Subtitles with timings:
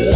[0.00, 0.06] こ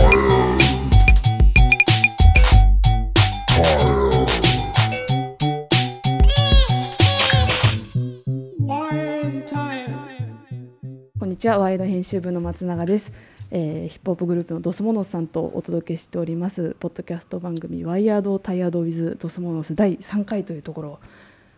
[11.27, 11.59] んにちは。
[11.59, 13.13] ワイド編集部の松永です、
[13.51, 16.77] えー、ヒップホップグループのドスモノスさんとお届けしております。
[16.81, 20.99] ポッドキャスト番組ワイヤードタイヤードウィズドスモノス第3回というところを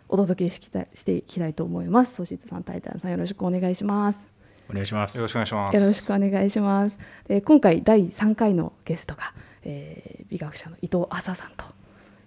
[0.08, 0.58] お届けし
[1.04, 2.16] ていきたいと思います。
[2.16, 4.36] ソシットさんタイタンさんよろしくお願いします。
[4.69, 6.98] お願いしますよろしくお願いしますよろしくお願いします
[7.29, 11.65] で今回第3回のゲストが、えー、美学者の伊藤麻さんと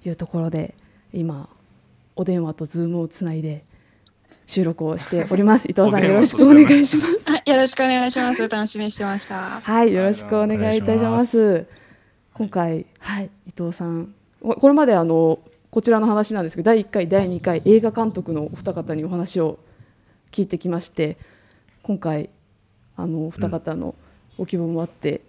[0.06, 0.76] いうところで
[1.14, 1.50] 今
[2.16, 3.64] お電話とズームをつないで
[4.46, 5.68] 収録をしております。
[5.70, 7.30] 伊藤さんよろしくお願いします。
[7.30, 8.50] はい、よろしくお願いします。
[8.50, 9.36] 楽しみにしてました。
[9.36, 11.68] はい、よろしくお願いいたします。
[12.34, 19.60] 今回、はい、伊藤さん、これまであのこちらの話なんですけど、第1回、第2回映画監督のお二方にお話を
[20.32, 21.18] 聞いてきまして、
[21.90, 22.30] 今回
[22.98, 23.96] あのお二方の
[24.38, 25.22] ご希望もあって。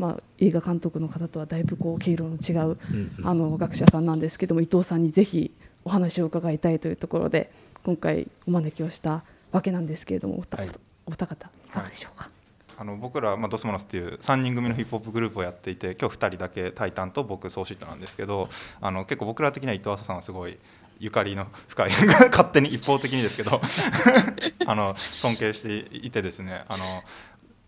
[0.00, 5.52] うん、まあ、映画監督の方とはだいぶこう経路の違う、うんうん、あの学者さんなんですけども伊藤さんにぜひ
[5.84, 7.52] お話を伺いたいというところで
[7.84, 10.70] 今回お招きをしたわけなんですけれどもお二,、はい、
[11.06, 12.32] お二方いかがでしょうか、はい。
[12.78, 18.48] あの僕ら、まあ、ドスモノスっていう3人組のヒップホップグループをやっていて今日2人だけ「タイタン」と僕ソーシットなんですけど
[18.80, 20.58] あの結構僕ら的には伊藤浅さんはすごい
[20.98, 21.90] ゆかりの深い
[22.30, 23.60] 勝手に一方的にですけど
[24.66, 26.84] あの尊敬していてですねあの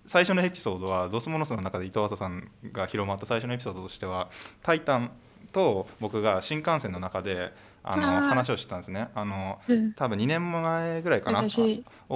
[0.06, 4.28] 最初のエピソードはドスモノスの中で伊藤浅さんが広まった最初のエピソードとしては
[4.62, 5.12] 「タイタン」
[5.52, 9.08] と僕が新幹線の中であの話をしてたんですね。
[9.14, 11.40] あの、うん、多分2年前ぐらいかな。
[11.40, 11.44] 大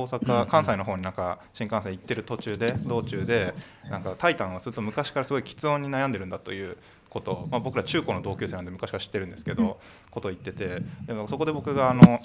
[0.04, 3.54] 阪関西の方になんか新幹線行ってる途中で道中で
[3.88, 6.76] なんか「タイタン」はずっと昔からすごい喫音に悩んでるんだという
[7.14, 9.78] ことを、まあ、僕ら中高の同級生なんで昔から知ってるんですけど、
[10.10, 12.20] ことを言っててでもそこで僕があの、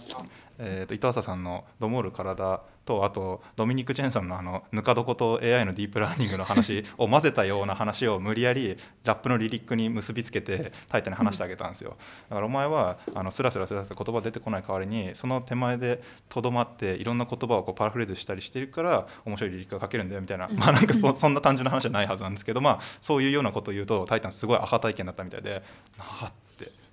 [0.57, 11.97] えー、と伊藤浅さんの「どもる体」とあとドミニク・チェンさんのあのぬか床と AI のディープラーニングの話を混ぜたような話を無理やりラップのリリックに結びつけてタイタに話してあげたんですよ。
[12.29, 25.61] だからお前はあのスラスラスラスラ言葉出てこない代わりにその手前でとどまっていろんな言葉をこうパラフレーズしたりしてるから面白いリリックが書けるんだよみたいな、まあなんかそそんな単純な話じゃないはずなんですけどまあそういうようなことを言うとタイタンすごいアハ体験だったみたいで
[25.99, 26.33] あっ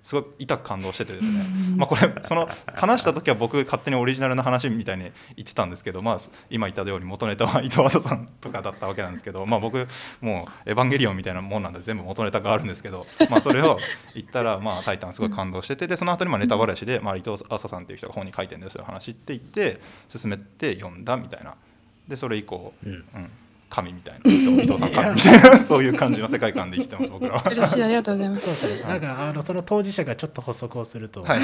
[0.07, 1.43] すごい痛く感動しててですね、
[1.75, 6.19] まあ、これその話した時は僕勝手にオリジナルの話みたいに言ってたんですけど、まあ、
[6.49, 9.85] 今言ったように元ネタは伊藤浅さんとかだったわけなんですけど、まあ、僕
[10.21, 13.79] もう「エヴァンゲリオン」みたいなもんなんで全部元ネタがあるんですけど、まあ、それを
[14.15, 21.55] 言ったら、まあ、タイタンすごい感動しててでその後にまあネタばらしで、まあ、伊藤浅さんっていう人が本に書いてるんですよ話って言って進めて読んだみたいな。
[22.07, 23.03] でそれ以降、うん、うん
[23.69, 24.31] 神みたいな。
[24.31, 25.15] 伊藤さん神。
[25.15, 25.63] みたいな。
[25.63, 27.49] そういう感じの世界観で生きてます僕らは。
[27.49, 28.41] 嬉しいありがとうございます。
[28.45, 28.87] そうそう。
[28.87, 31.39] なんかあのその当事者がちょっと補足をすると、はい、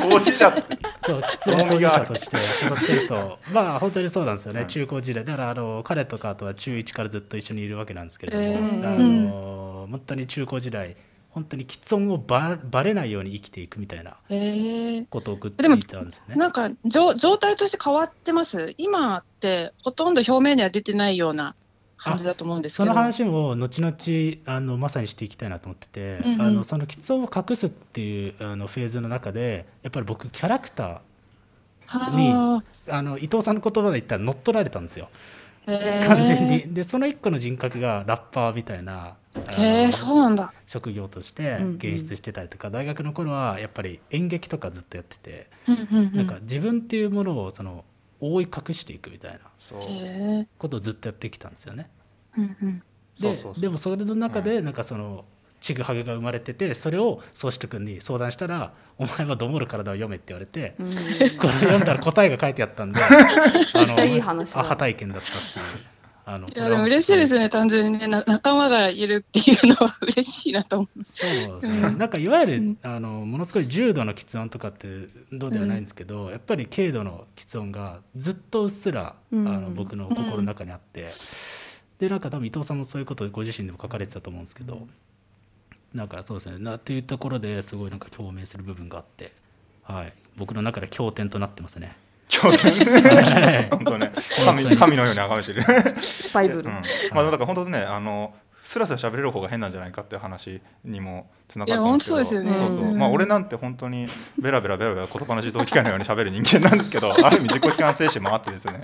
[0.00, 0.64] 当事者
[1.06, 3.38] そうきつい当事者として補足すると。
[3.52, 5.24] まあ本当にそうなんですよね、中高時代。
[5.24, 10.96] だからあの彼とかとは中1からずっと一緒にいるわけなんですけれども、えー、あの本当に中高時代
[11.36, 14.16] 本当に既音をばばれないように生きていくみたいな
[15.10, 16.34] ことを送っていたんですよね。
[16.36, 18.74] なんか状状態として変わってます？
[18.78, 21.54] 今ってほとんど表面には出てないような
[21.98, 22.86] 感じだと思うんですけど。
[22.86, 32.32] その話も後々あのまさにしていきたいなと思ってて、うんうん、あのその喫音を隠すっていうあのフェーズの中でやっぱり僕キャラクターに
[32.88, 33.02] あ。
[33.02, 35.10] の伊藤さんの言葉で言ったら乗っ取られたんですよ。
[35.66, 36.72] 完全に。
[36.72, 39.16] でその一個の人格がラッパーみたいな
[39.58, 40.52] へそうなんだ。
[40.66, 47.84] 職業として現出してたりとか、うんうん、大学の頃はやっぱり演劇とかずっとやってて、うんうんうん、なんか自分っていうものをその
[48.20, 49.38] 覆い隠していくみたいな
[50.58, 51.88] ことをずっとやってきたんですよね。
[52.36, 52.82] うんうん、
[53.20, 55.24] ででもそれの中でなんかその
[55.60, 60.86] ちぐはぐが生まれててそれを宗志君に相談したら「お前はどもる体を読め」って言われて、うん、
[61.38, 65.95] これ読んだら答えが書いてあったんで あのいい話アハ体験だったっていう。
[66.28, 71.04] あのいやでも嬉しいですね、単純にね仲間がいるっていうのは嬉しいなと思う。
[71.04, 74.88] そうですね、うん、なんかいわゆる、うん、あのものすごい重度の喫音とかって
[75.30, 81.10] どうではないんですけど、うん、やっぱり軽度の喫音がずっとうっすら、あの僕の心の中にあって、
[82.00, 84.88] でなんか多分伊藤さんもそういうことをご自身でも書かれてたと思うんですけど、
[85.94, 86.58] なんかそうですね。
[86.58, 89.30] なっていうところですごいなんか共鳴する部分があって、
[89.84, 91.96] はい、僕の中で経典となってますね。
[92.28, 94.12] 経 典本当ね。
[94.44, 95.64] 神神のように崇めてる。
[96.32, 96.72] バイブル、うん、
[97.12, 98.34] まあだから本当ねあの
[98.66, 102.24] スラスラ喋れる方が変なんじゃないかっていう話にもつながってますけど。
[102.24, 104.08] そうそうまあ俺なんて本当に
[104.38, 108.80] ベラベラベラベラ言葉の自動機械のように喋る人間なんですけど ある意味自己批判精神もあってですね。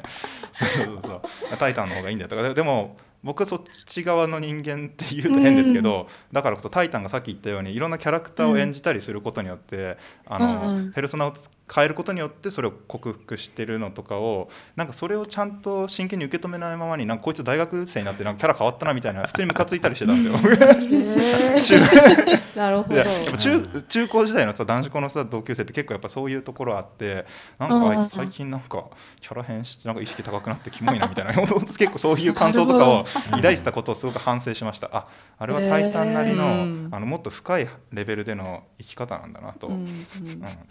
[0.53, 2.29] そうそうそうタイタンの方がいいんだよ。
[2.29, 11.35] とかでも僕そっち側の人間って言うと変ですけど、うん、だからこそ「タイタン」がさっき言ったようにいろんなキャラクターを演じたりすることによって、うん、あの、うん、ペルソナを
[11.75, 21.81] 変えることによってそれを克服してるのとかをなんかそれをちゃんと真剣に受け止めないままになんかこいつ大学生になってなんかキャラ変わったなみたいな普通にムカついたりしてたんですよ。
[22.55, 23.37] なるほど。
[23.37, 27.25] 中中高時代のさ男子校のさ同級生って結構やっぱそういうところあって
[27.59, 28.85] なんかあいつ最近なんか
[29.21, 34.91] キャラ変してなんか意識高くなってキモいなみたいな結構そういう感想とかを抱いてたことをすごく反省しました。
[34.93, 35.07] あ
[35.39, 39.69] あれはタイタンなりのあのもっと深いレベルでの生き方なんだなと。
[39.69, 40.07] うん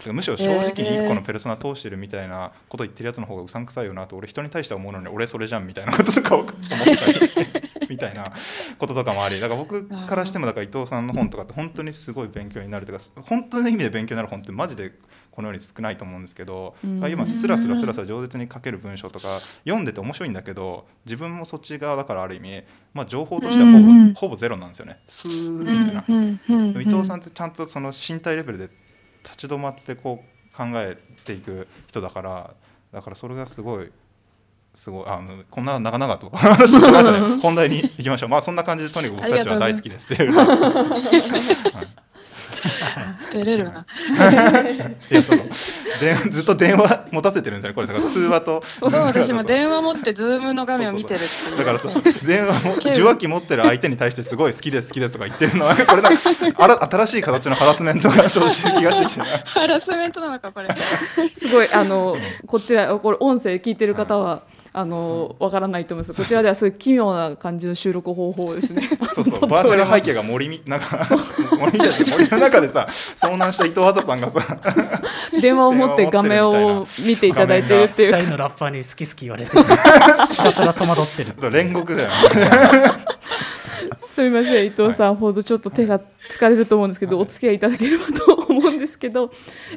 [0.08, 7.32] うん、むしろ正直に1個のペルソナ通してるみたいなこと言ってるやつの方がうさんくさいよなと俺人に対しては思うのに俺それじゃんみたいなこととか 思ったり
[7.88, 8.32] みたいな
[8.78, 14.92] こととかもありだから僕からしてもだから伊藤さんの本とかって本当にすごい勉強になるというか本当の意味で勉強になる本ってマジで
[15.32, 24.98] このように少ないと思うんですけど、今スラスラスラスラ饒舌に書ける文章とか読んでて面白いんだけど自分もそっち側だからある意味、まあ、情報としてはほぼ,、ほぼゼロなんですよね。
[25.08, 26.82] スーみたいな。
[26.82, 28.68] 伊藤さんってちゃんとその身体レベルで
[29.24, 32.50] 立ち止まってこう考えていく人だから
[32.92, 33.90] だからそれがすごい
[34.74, 38.28] すごいあのこんな長々と 話してますね本題に行きましょう。
[38.28, 40.32] まあそんな感じでとにかく僕たちは大好きですっていう。
[42.60, 43.86] はい照れるな。
[45.10, 45.44] いやその
[46.00, 48.62] 電 ずっと電話持たせてるんですよねこれだから通話と。
[48.80, 51.20] そう私も電話持ってズームの画面を見てる
[51.56, 56.22] だからそ う電話も受話器持ってる相手に対してすごい好きです好きですとか言ってるのはこれなんか
[56.56, 59.20] あら新しい形のハラスメントが生じる気がしてきて。
[59.20, 60.68] ハラスメントなのかこれ。
[61.40, 62.16] すごいあの
[62.46, 64.42] こちらこれ音声聞いてる方は。
[64.74, 66.18] あのわからないと思います。
[66.18, 68.88] こちらではそういう奇妙な感じの収録方法ですね。
[69.12, 71.06] そうそう、バーチャル背景が森みなんか
[71.58, 74.40] 森じゃ森の中でさ、遭難した伊藤麻さんがさ、
[75.42, 78.16] 電話を持って画面を見ていただいてるっていう。
[78.16, 79.62] 二人のラッパーに好き好き言われてる。
[80.32, 81.34] ひたすら戸惑ってる。
[81.38, 82.10] そう煉獄だよ、
[84.14, 89.30] すみません伊藤さんほどちょっと手が疲れると思うんですけど、お付き合いいただければと思うんですけど、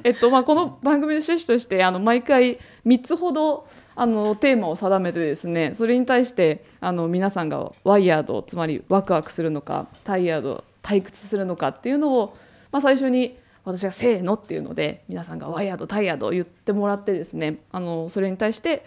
[0.06, 12.38] えっとまあこの番組の趣旨としてあの毎回3つほどあのテーマを定めてですねそれに対してあの皆さんがワイヤードつまりワクワクするのかタイヤード退屈するのかっていうのを、
[12.72, 18.86] まあ、最初に私が「せーの」っていうので皆さんがワイヤードタイヤード言ってもらってですねあのそれに対して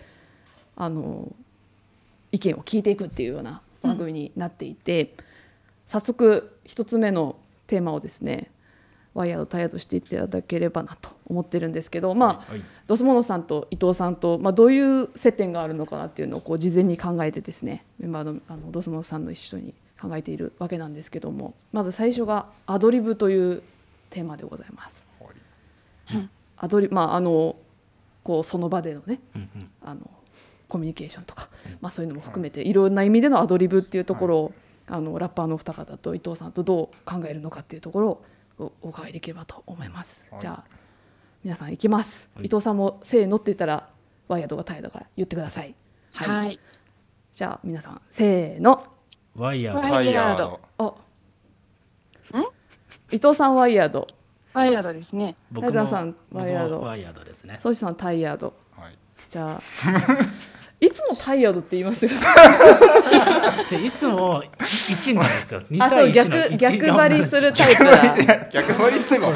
[0.77, 1.33] あの
[2.31, 5.09] 意見を聞いていくっていうような番組になっていて、うん、
[5.87, 8.51] 早速1つ目のテーマをですね
[9.15, 23.63] ワイヤードタイヤードしていただければなと思ってるんですけど、まあ、はい、ドスモノさんと伊藤さんと、まあ、どういう接点があるのかなっていうのをこう事前に考えてですねメンバーのあのドスモノさんの一緒に考えているわけなんですけどもまず最初がアドリブという
[24.11, 25.05] テーマでございます。
[26.07, 27.57] はい、アドリまああの
[28.23, 30.11] こうその場でのね、うんうん、あの
[30.69, 31.49] コミュニケーションとか、
[31.81, 34.55] まあ、そういうのも含めて、い、ろんな意味でのアドリブっていうところを、
[34.87, 38.25] あのラッパーの二方と伊藤さんとどう考えるのかっていうところを
[38.59, 40.27] お伺いできればと思います。
[40.31, 40.65] はい、じゃあ
[41.45, 43.89] 皆さん行きます、はい、伊藤さんもせーのって言ったら
[44.27, 45.75] ワイヤードがタイヤドが言ってください。
[46.15, 46.47] はい。
[46.47, 46.61] はい、
[47.33, 48.85] じゃあ皆さんせーの。
[49.35, 49.95] ワイヤード。
[49.95, 50.61] ワイヤード。
[50.79, 50.95] あ。
[53.11, 54.07] 伊藤さんワイヤード。
[54.53, 55.37] ワイヤードですね。
[55.51, 56.81] 僕もさんワイヤード。
[56.81, 57.59] ワイヤードですね。
[57.59, 58.55] ソシさんタイヤード。
[58.77, 58.99] はい。
[59.31, 59.63] じゃあ。
[60.81, 62.13] いつもタイヤードって言いますよ。
[63.85, 64.43] いつも
[64.89, 65.63] 一なんですよ。
[65.81, 68.49] あ、そう逆逆張りするタイプだ。
[68.53, 69.33] 逆張りっても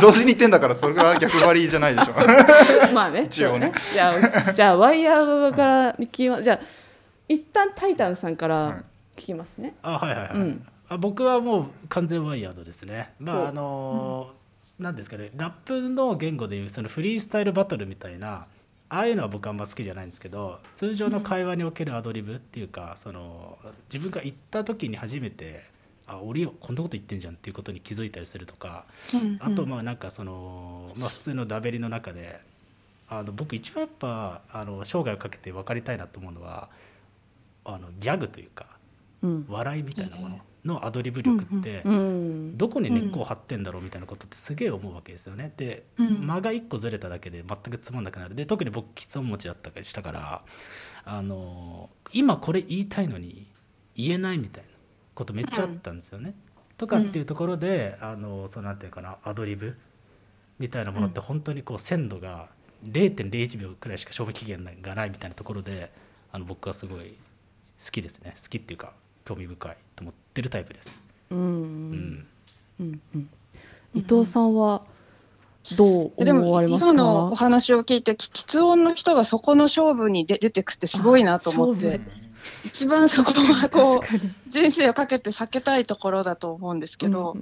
[0.00, 2.14] 同時に言ってんだからそれが逆張りじゃないでしょ。
[2.94, 3.24] まあね。
[3.28, 3.72] 一応ね。
[3.92, 4.14] じゃ
[4.46, 6.60] あじゃあワイヤードから聞きまじゃあ
[7.28, 8.82] 一旦タイタンさんから
[9.16, 9.74] 聞きますね。
[9.82, 10.28] あはいはいはい。
[10.32, 13.10] うん、あ僕はもう完全ワイヤードですね。
[13.20, 18.46] まああのー、なんですかねラップの言語でいうそのフリースタイルバトルみたいな。
[18.88, 23.58] ああいうのは僕あんま好きじゃないんですけど通常の会話におけるアドリブっていうか、その
[23.92, 25.60] 自分が行った時に初めて
[26.06, 28.86] あ俺こんなこと言ってんじゃんっていうことに気づいたりするとか、
[29.40, 32.40] あとまあなんかその、まあ、普通のダベリの中で
[33.08, 36.70] あの僕一番やっぱあの生涯をかけて分かりたいなと思うのは
[37.64, 38.76] あのギャグというか、
[39.48, 40.40] 笑いみたいなもの。
[40.66, 41.82] のアドリブ力って
[42.54, 45.52] どこに根っこを張ってんだろうみたいなことってすげえ思うわけですよね。
[45.56, 48.34] で間が一個ずれただけで全くつまんなくなる。
[48.34, 50.44] で特に僕きつ音持ちだったりしたから
[51.04, 53.46] あの今これ言いたいのに
[53.94, 54.70] 言えないみたいな
[55.14, 56.34] ことめっちゃあったんですよね。
[56.76, 59.76] とかっていうところであのそうなんていうかなアドリブ
[60.58, 62.48] みたいなものって本当にこう鮮度が
[62.84, 65.90] 0.01秒くらいしか賞味期限がないみたいなところで
[66.32, 67.16] あの僕はすごい
[67.82, 68.36] 好きですね。
[68.42, 68.92] 好きっていうか
[69.26, 70.98] 興味深いと思ってるタイプです。
[71.30, 72.26] うん
[72.80, 72.98] うん
[73.94, 74.82] 伊藤さんは
[75.76, 76.90] どう思われますか？
[76.92, 82.00] 今のお話を聞いて喫音の人がそこの勝負に出てくってすごいなと思って。
[82.64, 87.34] 一番そこはこう人生をかけて避けたいところだと思うんですけど、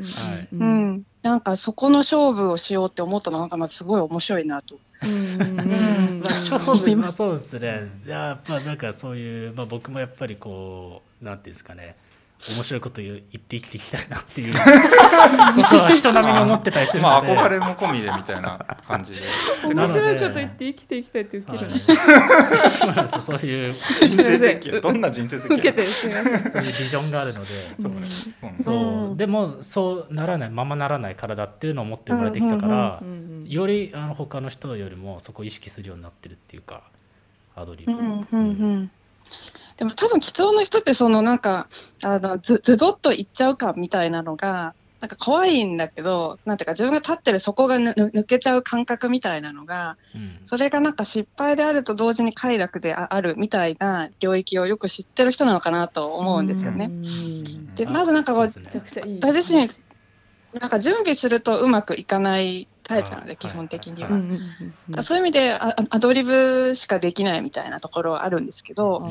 [0.53, 7.91] うん、うん、なんかそこの勝負をしようって思ったのがまずすごい面白いなとまあ勝負まあそうですね。
[8.07, 11.97] やっぱなんかそういう、まあ、僕もやっぱりこうなんていうんですかね。
[12.53, 14.53] 面白いこと言って生きていきたいなっていう。
[14.53, 14.59] こ
[15.71, 19.21] とは人並みに思ってたりするので、まあ、憧れも込みでみたいな感じで。
[19.75, 21.71] 面白いこと言って生きていきたいって受ける
[23.23, 24.81] そういう人生設計。
[24.83, 26.09] どんな人生設計受けてそ
[26.59, 27.47] ういうビジョンがあるので。
[28.61, 33.03] そうでもそうならないままならない体っていうのを持って生まれてきたから、
[33.47, 36.83] よりあの他の人よりもそこを意識するようになってるっていうか
[37.55, 37.93] アドリブ。
[37.93, 38.91] うんうんうん
[39.77, 41.67] でも多分、きつの人ってそのなんか
[42.05, 56.91] あのズズボッといっちゃうかみたいなのがなんか怖いんだけどなんていうか自分が立ってるそこが抜けちゃう感覚みたいなのが、うん、それがなんか失敗であると同時に快楽であるみたいな領域をよく知ってる人なのかなと思うんですよね。
[57.77, 58.53] でまずなんかこう、ね、
[59.21, 59.69] 私自身
[60.59, 64.11] なんか準備するとうまくいかないタイプなので、基本的には。
[64.97, 69.09] はそういう意味でアドリブしかできないみたいなところはあるんですけど、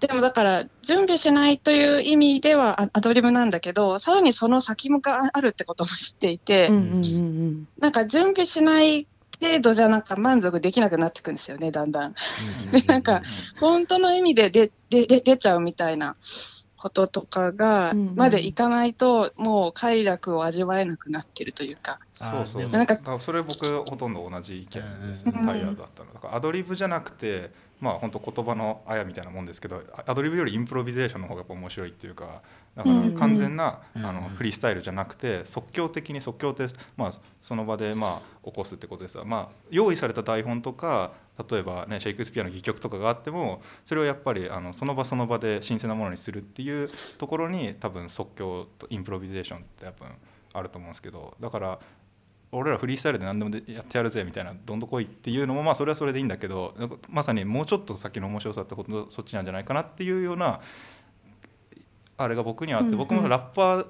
[0.00, 6.70] でもだから準備しないという意味ではアドリブなんだけど、さらにその先もがあるってことも知っていて、
[7.78, 9.06] なんか準備しない
[9.42, 12.14] 程度じゃなんか満足できなくなってくんですよね、だんだん。
[12.86, 13.22] なんか
[13.60, 16.16] 本当の意味で出出ちゃうみたいな。
[16.86, 21.98] こととかが、までいかないと、もう快楽を味わえなくなってるというか。
[22.14, 22.68] そうそう。
[22.70, 25.24] なんかそれ僕ほとんど同じ意見です。
[25.24, 26.12] ね、タイヤだったの。
[26.14, 27.50] だからアドリブじゃなくて
[27.80, 32.42] まあ本当言葉のあやみたいなもんですけどアドリブよりインプロビゼーションの方がやっぱ面白いっていうか
[32.74, 37.12] だから完全な、あのフリースタイルじゃなくて即興的に即興ってまあ
[37.42, 41.12] その場でまあ起こすってことですが、まあ、用意された台本とか
[41.50, 46.88] 例えばねシェイクスピアの戯曲とかがあってもそれをやっぱりあのその場その場で新鮮なものにするっていう
[47.18, 50.06] ところに多分即興とインプロビゼーションってやっぱ
[50.52, 51.78] あると思うんですけどだから
[52.52, 56.74] 俺らフリースタイルで何でもやってやるぜみたいなどんどこいっていうのもまあそれはそれでいいんだけど
[57.08, 60.60] まさにもうちょっと先の面白さってことそっちなんじゃないかなっていうような
[62.18, 63.88] あれが僕にはあって、僕もラッパーっ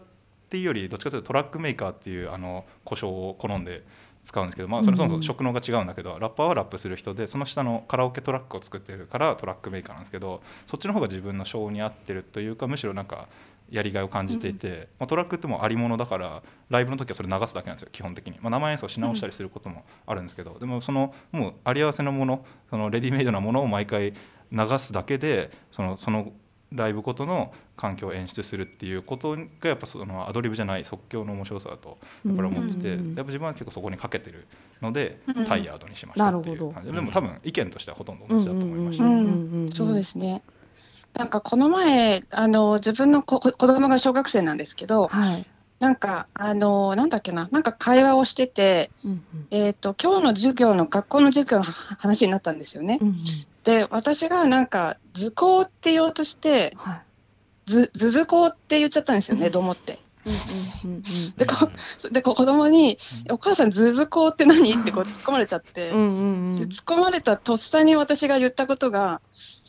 [0.49, 3.85] ていうよりどっちかというとトラックメーカーっていうあの故障を好んで
[4.26, 13.28] 使うんですけど、まあ、それそもそも職能が違うんだけど、ラッパーはラップする人でその下のカラオケトラックを作ってるからトラックメーカーなんですけどそっちの方が自分の性に合ってるというかむしろなんか
[13.71, 24.12] やりがいを感じていて、まあ、トラックってもうありものだからライブの時はそれ流すだけなんですよ基本的に、まあ、生演奏し直したりすることもあるんですけど、でもそのもうあり合わせのものそのレディメイドなものを毎回
[24.52, 26.33] 流すだけでそのその
[26.76, 34.47] ライブごとの環境を演出するっていうことがやっぱそのアドリブじゃない即興の面白さだとやっぱり思ってて、やっぱ自分は結構そこにかけてる
[34.80, 36.90] ので、タイヤードにしましたっていう感じ。
[36.90, 39.76] で、でも多分意見としてはほとんど同じだと思いました。
[39.76, 40.42] そうですね。
[41.14, 45.47] なんかこの前あの自分の子子供が小学生なんですけど、はい、
[45.80, 52.99] なんかあのなんだっけななんか会話をしてて、うんうん、えっ、ー、と今日の授業の学校の授業の話になったんですよね。
[53.00, 53.16] うんうん、
[53.66, 57.02] で私がなんか図工って言おうとして、は
[57.66, 59.99] い、図図図工って言っちゃったんですよね、と思って。
[61.37, 61.68] でこ
[62.11, 62.99] で子供に
[63.30, 69.20] 「お母さんズズコって何?」ってこう突っ込まれちゃって、うんうんうん、突っ込まれたとっさに私が言ったことが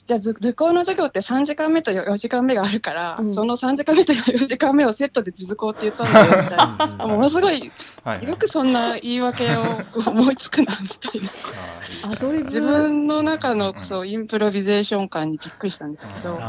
[0.08, 7.08] じゃあ図工の授業って3時間目と4時間目があるから、うん、その3時間目と4時間目をセットで図工って言ったんだよみたいな。
[7.08, 7.72] ものすごい、
[8.06, 12.44] はい、よくそんな言い訳を思いつくなみたいな。
[12.46, 16.40] 自分の中のそうインプロビゼーション感にびっくりしたんですけど、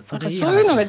[0.00, 0.84] そういうのが、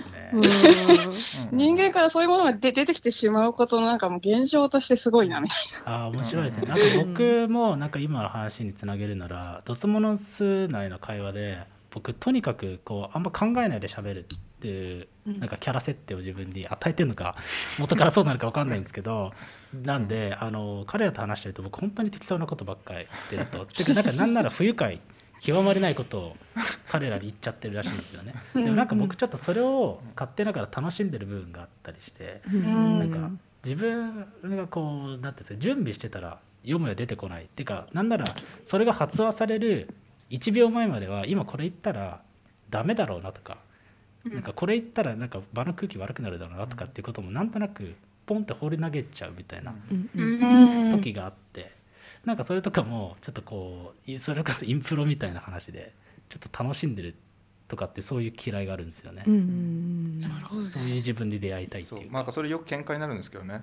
[1.51, 6.05] 人間からそういうものが出てきてしまうことのなんかもう現象としてすごいなみたいな。
[6.05, 6.67] あ面白いですね。
[6.67, 11.57] なんか僕もなんか今の話につなげるならドツモノス内の会話で
[11.97, 17.35] 僕とにかくこうあんま考えないで喋るっていうなんかキャラ設定を自分に与えてるのか
[17.79, 19.33] 元からそうなるか分かんないんですけど
[19.73, 23.65] なんであの彼らと話してると僕本当に適当なことばっかり言ってると。
[23.73, 25.01] てかなんかなんなら不愉快
[25.41, 26.37] 極まりないことを
[26.87, 28.35] 彼らに言っちゃってるらしいんですよね。
[28.53, 33.31] でもなんか僕ちょっとそれを勝手ながら楽しんでる部分があったりして、なんか
[33.63, 37.45] 自分がこう何ていうんですか準備してたら読むや出てこない。
[37.45, 38.25] っていうかなんなら
[38.63, 39.89] それが発話される
[40.29, 42.21] 1秒前までは今これ言ったら
[42.69, 43.57] ダメだろうなとか、
[44.25, 49.73] なんかこれ言ったらなんか場の空気悪くなるだろうなとかっていうこともなんとなくポンって放り投げちゃうみたいな
[50.91, 51.71] 時があって
[52.25, 55.93] なんかそれとかもちょっとこうそれこそインプロみたいな話で
[56.29, 57.15] ちょっと楽しんでる
[57.67, 59.23] とかってそういう嫌いがあるんですよね。
[59.27, 63.61] うん、なるほど、そういう自分で出会いたいっていうまあそれよく喧嘩になるんですけどね。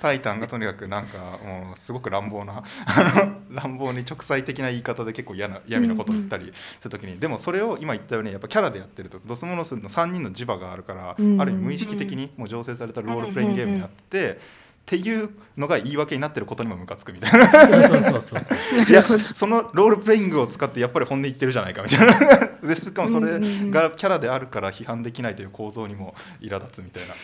[0.00, 2.62] タイタンがとにかくなんかもうすごく乱暴な
[3.50, 14.59] 乱暴に直裁的な言い方で結構嫌な嫌味なことを言ったりするときに、でもそれを今言ったようにやっぱキャラでやってるとドスモノスの3人の磁場があるから、ある意味無意識的にもう醸成されたロールプレイングゲームになって。
[14.90, 17.46] っていうのが言い訳になってることにもムカつくみたいな。
[17.48, 22.48] そうそうそうそういやそのロールプレイングを使ってやっぱり本音言ってるじゃないかみたいな。
[22.66, 27.14] でしかもそれがキャラであるから批判できないという構造にも苛立つみたいな。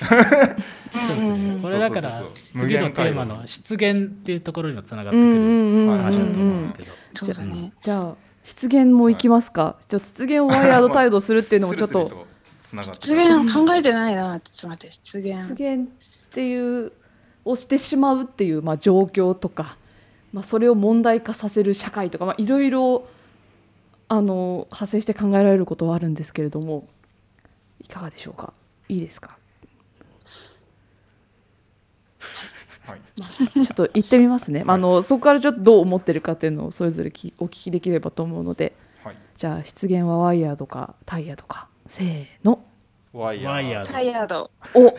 [1.08, 1.58] そうですね。
[1.60, 6.92] これだから次のテーマの失言っていうところにもつながってくる話だと思うんですけど。
[7.82, 12.26] じゃあ失言もいきますか、はい、ちょっと失言をワイヤード態度するっていうのもちょっと。
[12.64, 14.38] 失言考えてないな。
[14.38, 14.92] ちょっと待って。
[14.92, 15.42] 失言。
[15.42, 15.88] 失言っ
[16.30, 16.92] ていう
[17.46, 19.78] をしてしまうっていう、まあ、状況とか、
[20.32, 23.08] まあ、それを問題化させる社会とか、まあ、いろいろ
[24.08, 26.86] あの派生して考えられることはあるんですけれども
[27.80, 28.52] いかがでしょうか？
[28.88, 29.36] いいですか、
[32.84, 33.00] はい。
[33.54, 42.64] ちょっと言ってみますね、はい、あのそこからちょっとどう思ってるかっていうのをそれぞれきお聞きできればと思うので、はい、じゃあ失言はワイヤードかタイヤとかせーの。
[43.12, 43.80] ワイヤー。
[43.84, 44.50] ドタイヤード。
[44.74, 44.94] お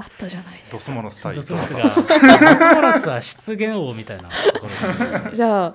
[0.00, 0.70] あったじゃないですか。
[0.72, 4.30] ドスモノス対ドスモノスがドスモノスは失言王みたいな
[5.32, 5.74] じゃあ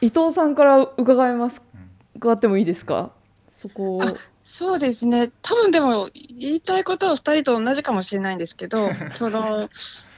[0.00, 1.62] 伊藤さんから伺います。
[2.16, 3.10] 伺ってもいいですか？
[3.56, 4.00] そこ
[4.44, 5.30] そうですね。
[5.42, 9.68] 多分でも言いたいことは2人と同じかもしれないんですけど その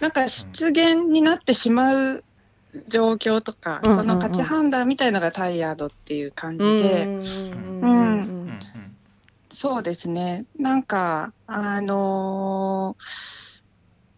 [0.00, 2.24] なんか失言になってしまう
[2.88, 8.37] 状況とか、うん、その価値判断みたいのがタイヤードっていう感じで、うん、
[9.58, 12.96] そうですねなんかあの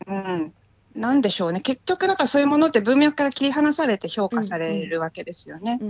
[0.06, 0.14] ー、う
[0.46, 0.54] ん
[0.94, 5.80] なんでしょうね結局なんかそういうものって文脈から切り離されて評価されるわけですよね。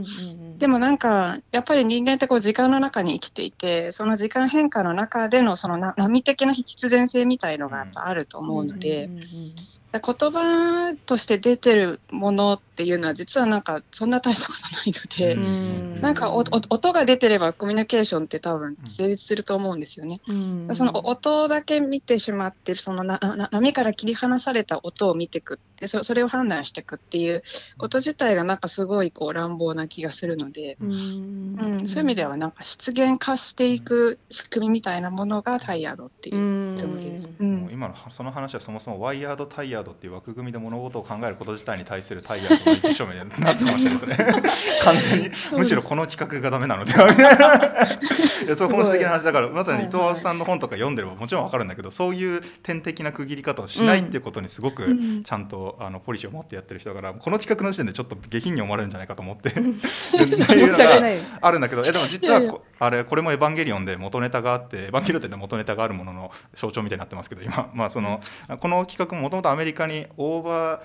[0.58, 9.10] でもなんかやっぱり人間ってこう時間の中に生きていてその時間変化の中でのその波的な必然性みたいのがやっぱあると思うので。
[9.98, 20.20] 言葉として出てるものっていうのは実はなんかそんな大したことないので、なんか音が出てればコミュニケーションって多分成立すると思うんですよね。
[20.74, 27.42] その音だけ見てしまってそのなな波から切り離された音を見ていくってそそれを判断していくっていう
[27.76, 37.28] こと自体がなんかすごいこう乱暴な気がするので、うん、そういう意味ではなんか出現化していく仕組みみたいなものがタイヤードっていうつもりです。
[37.40, 44.16] 今のその話はそもそもワイヤードタイヤヤードっていう枠組みで物事を考えること自体に対するタイヤードの一証明になってましたですね。
[44.84, 46.92] 完全にむしろこの企画がダメなので。
[46.92, 59.50] はみたいないやそう本質的な話だからまさに伊藤さんの本とか読んでればもちろん分かるんだけどそういう点的な区切り方をしないっていうことにすごくちゃんとあのポリシーを持ってやってる人だからこの企画の時点でちょっと下品に思われるんじゃないかと思って。
[59.50, 60.84] っていうのが
[61.40, 62.40] あるんだけどえでも実は
[62.82, 67.70] あれこれも「エヴァンゲリオン」で元ネタがあって「エヴァンゲリオン」って元ネタがあるものの象徴みたいになってますけど今。
[67.74, 68.20] まあその
[68.58, 70.80] この企画ももともとアメリカにオーバー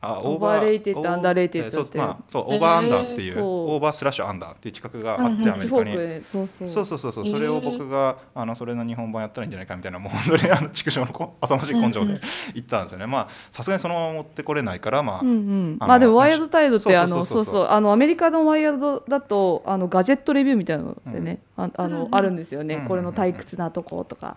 [0.00, 1.98] あ overra ted underrated って。
[1.98, 6.24] そう,、まあ、そう over under っていう、 o ver slash under っていう企画があって、アメリカに。
[6.24, 6.68] そうそう。
[6.86, 12.14] そうそうそれを僕があのそれの日本版やったらいいんじゃないかみたいなもう本当にあの畜生の浅ましい根性で
[12.54, 17.66] 言ったんですよね、まあさすがにそのまま持ってこれないからまあ、まあでもワイヤードタイドってあのそうそう。
[17.66, 24.36] あのアメリカの WIRED だとあのガジェットレビューみたいなのでね、ああのあるんですよね、これの退屈なとことか、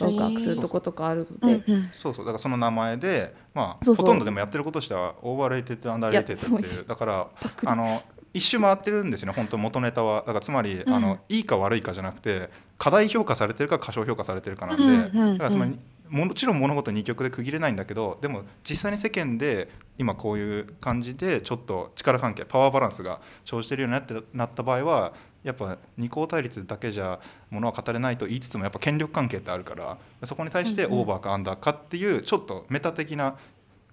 [0.00, 2.26] ワクワクするとことかあるので、そうそう。
[2.26, 7.28] だからその名前でまあほとんどでもやってることとしては overrated underrated っていうだから
[7.64, 8.02] あの
[8.34, 10.20] 一周回ってるんですよね本当元ネタは。
[10.20, 15.78] だからつまり、うん、あのいいか悪いかじゃなくて過大評価されてるか過小評価されてるかなんで、うんうんうん、だからつまり
[16.08, 27.18] もちろん物事二極で区切れないんだけどでも実際に世間で今こういう感じでちょっと力関係パワーバランスが生じてるようになってなった場合はやっぱ二項対立だけじゃ
[27.50, 33.36] ものは語れないと言いつつもやっぱ権力関係ってあるからそこに対してオーバーかアンダーかっていうちょっとメタ的な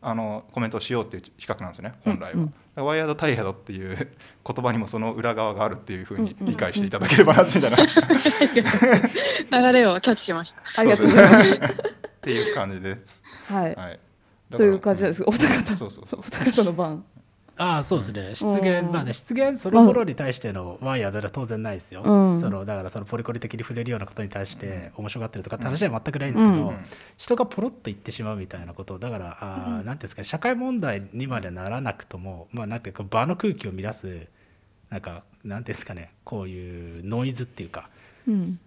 [0.02, 2.32] あのコメントをしようっていう比較なんですよね本来は。
[2.34, 3.96] うんうん、ワイヤードタイヤードっていう
[4.46, 10.64] 言葉にもその裏側があるっていうふうに理解していただければなってじゃない、流れをキャッチしました。
[10.78, 11.54] ありがとうございます。
[11.60, 13.24] っていう感じです。
[13.48, 13.76] はい。
[13.76, 14.00] はい、
[14.52, 15.24] という感じです。
[15.26, 17.04] お二方、そうそうそう、お二方の番。
[17.60, 18.36] ああそうですね。
[18.36, 26.78] 失言まあね失言そのものに対してのワイヤーでは当然ないですよ、うん、そのだからそのポリコリ的に触れるようなことに対して面白がってるとかって話は全くないんですけど、うん、
[27.18, 34.28] 人がポロッと言ってしまうみたいなことだからあ、うん、なんていうんですか社会問題にまでならなくともまあなんていうか場の空気を乱す
[34.90, 37.90] なんかなんていうんですかねこういうノイズっていうか、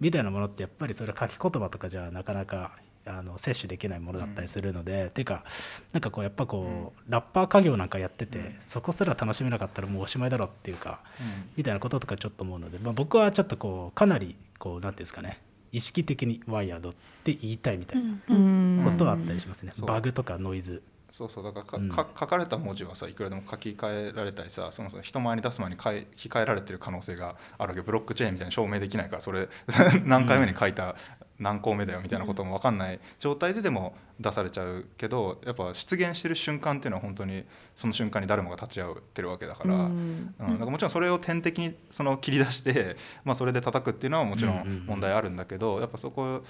[0.00, 2.76] みたいなものってやっぱりそれは書き言葉とかじゃなかなか
[3.07, 5.45] あの摂取できないものだったりするので、うん、っていうか
[5.93, 15.41] なんかこうやっぱこう、ラッパー家業なんかやってて、うん、そこすら楽しめなかったらもうおしまいだろっていうか、うん、みたいなこととかちょっと思うので、まあ、僕はちょっとこうかなりこうなんていうんですかね
[15.73, 16.93] 意識的にワイヤードっ
[17.25, 27.83] て言いたいみたいなことはあったりしますね、バグとかノイズそうそうだからか、書かれた文字はさいくらでも書き換えられたりさそもそも人前に出す前に書き換えられてる可能性があるわけ。
[27.83, 29.48] ブロックチェーンみたいに証明できないからそれ
[30.07, 30.96] 何回目に書いた
[31.38, 37.44] 何項目だよみたいなことも分かんない状態ででも出されちゃうけどやっぱ出現してる瞬間っていうのは本当に
[37.77, 46.42] その瞬間に誰もが立ち会ってるわけだから、うん、うん、かもちろんそれを点滴にその切り出して、まあ、それで叩くっていうのはもちろん問題あるんだけどやっぱそこ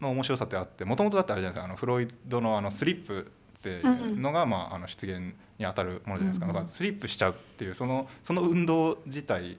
[0.00, 3.30] の面白さってあってもともとだってあれじゃないですかあのフロイドのあのスリップ
[3.78, 9.56] っていうのが、まあ、あの出現に当たるものじゃないですか,、だからスリップしちゃうっていうそのその運動自体っ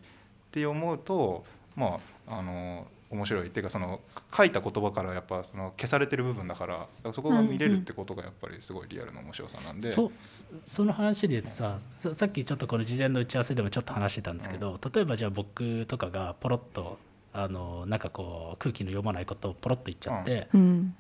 [0.52, 4.02] て思うとまああの面白いっていうかその
[4.36, 11.80] 書いた言葉からやっぱその消されてる部分だからそこが見れるってことがやっぱりすごいリアルな面白さなんで、うんうん、そその話でさ
[12.14, 17.00] さっきちょっとこの事前の打ち合わせでもちょっと話してたんですけど、うん、例えばじゃあ僕とかがポロッと
[17.32, 20.96] あのなんかこう空気の読まないことをポロッと言っちゃって、うん、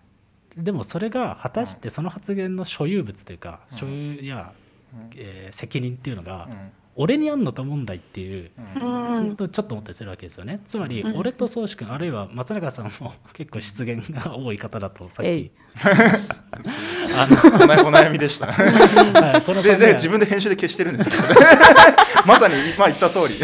[0.57, 4.53] でもそれが果たしてその発言の所有物というか、所有や、
[5.15, 6.49] えー、責任っていうのが、
[6.95, 8.49] 俺にあんのか問題っていう、
[8.81, 10.61] うん、ちょっと思ったりするわけですよね。
[10.67, 15.51] つまり、俺と宗志君あるいは松永さんも結構失言が多い方だとさっき
[17.17, 17.35] あの
[17.87, 21.23] お悩みでした、 はい、このでで自分で編集で消してるんですよ。
[22.25, 23.35] まさに今言った通り。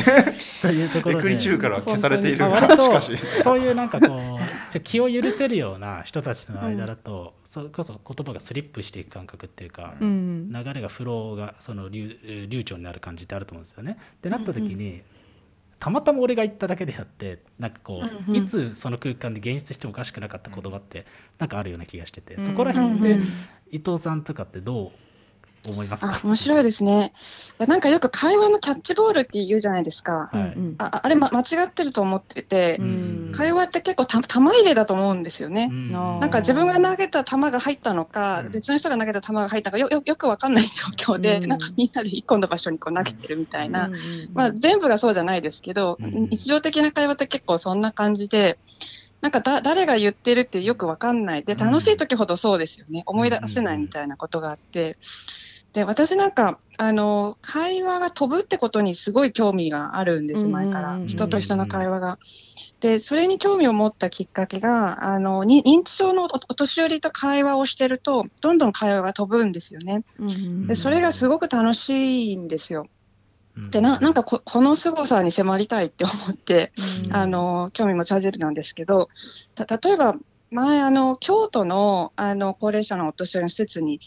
[0.62, 1.20] というところで。
[1.20, 2.50] エクリチューから消されている。
[2.50, 3.18] が しかし。
[3.42, 4.40] そういうなんかこ
[4.76, 13.98] う気を許せるような人たちとの間だと、それこそ言葉がスリップしていく感覚っていうか、うん、流れがフローがその流流暢になる感じってあると思うんですよね。
[14.16, 15.02] ってなった時に、うんうん、
[15.80, 21.06] たまたま俺が言っただけであってなんかこう、うんうん、いつその空間で現出してもおかしくなかった言葉って
[21.38, 23.20] なんかあるような気がしてて、そこら辺で
[23.74, 24.92] 伊藤さんとかってど
[25.68, 27.14] う思いますあ面白いですね。
[27.60, 30.30] いやなんかよく会話のキャッチボールって言うじゃないですか。
[30.32, 32.80] はい、ああれ、ま、間違ってると思ってて、
[33.32, 35.70] 会話って結構た玉入れだと思うんですよね。
[35.70, 43.90] なんか自分が投げた球が入ったのか、別の人が投げた球が入ったのかよよよくわかんない状況で、なんかみんなで一個の場所にこう投げてるみたいな、
[44.34, 48.60] まあ、全部がそうじゃないですけど、日常的な会話って結構そんな感じで。
[49.24, 51.44] なんかだ誰が言ってるってよくわかんない。
[51.44, 53.04] で、楽しい時ほどそうですよね。
[53.06, 54.98] 思い出せないみたいなことがあって。
[55.72, 62.20] で私なんかあの会話が飛ぶってことにすごい興味があるんです前から人と人の会話が。
[62.80, 70.04] でそれに興味を持ったきっかけがあの認知症のお年寄りと会話をしてるとどんどん会話が飛ぶんですよね。
[70.68, 72.88] でそれがすごく楽しいんですよ。
[73.70, 76.72] でななんかここの凄さに迫りたいって思って、
[77.12, 79.10] あの興味持ち始めるなんですけど
[79.84, 80.16] 例えば
[80.50, 84.00] 前あの京都のあの高齢者のお年寄りの施設に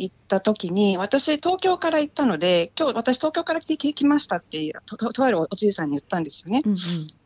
[0.00, 6.62] 行った時に、私、東京から行ったので、今日私、東京から来てきましたってと、とあるおじいさんに言ったんですよね。
[6.64, 6.78] うんうん、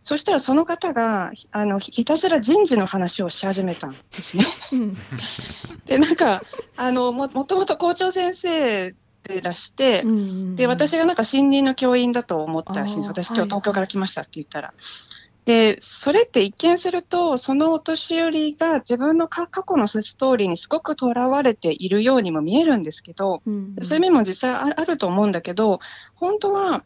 [0.03, 4.47] そしたら、その方があのひたすら人事の話をし始めたんですね。
[5.87, 6.43] で、なんか、
[6.77, 8.95] あのももともと校長先生
[9.29, 14.73] でらして、うんうん、で私がなんか新任の教員だと思ったらしいんです、私、今日東京から来ましたって言ったら。
[15.45, 25.81] で、それって一見すると、そのお年寄りが自分の過去のストーリーにすごくとらわれているようにも見えるんですけど、うんうん、そういう面も実際あると思うんだけど、
[26.15, 26.83] 本当は、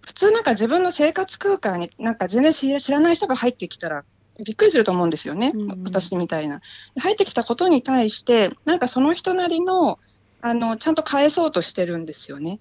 [0.00, 4.04] 普通なんか自分の生活空間になんか全然知らない人が入ってきたら、
[4.44, 6.62] びっくりすると思うんですよね、うんうん、私みたいな。
[6.98, 10.00] 入ってきたことに対して、なんかその人なりの、
[10.42, 12.60] あの、ちゃんと返そうとしてるんですよね。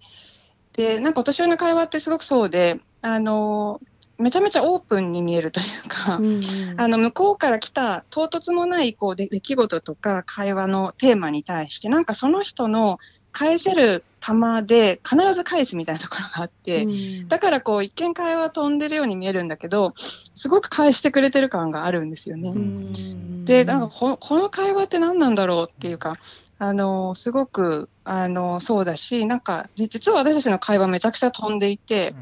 [0.73, 3.81] で、なんかお年寄りの会話ってすごくそうで、あの、
[4.19, 6.43] めちゃめちゃオープンに見えるというか、うんうん、
[6.77, 12.99] あの向こうから来た唐突もないこう出来事とか会話のテーマに対してなんかその人の
[13.31, 22.49] 返せる球で必ず返すみたいなところがあって、うん、だからこう一見会話飛んでるように見えるんだけどすごく返してくれてる感があるんですよね。
[22.49, 26.17] うん、でなんかこの会話って何なんだろうっていうか
[26.61, 32.15] あのすごくあのそうだし、なんか実は私たちの会話めちゃくちゃ飛んでいて、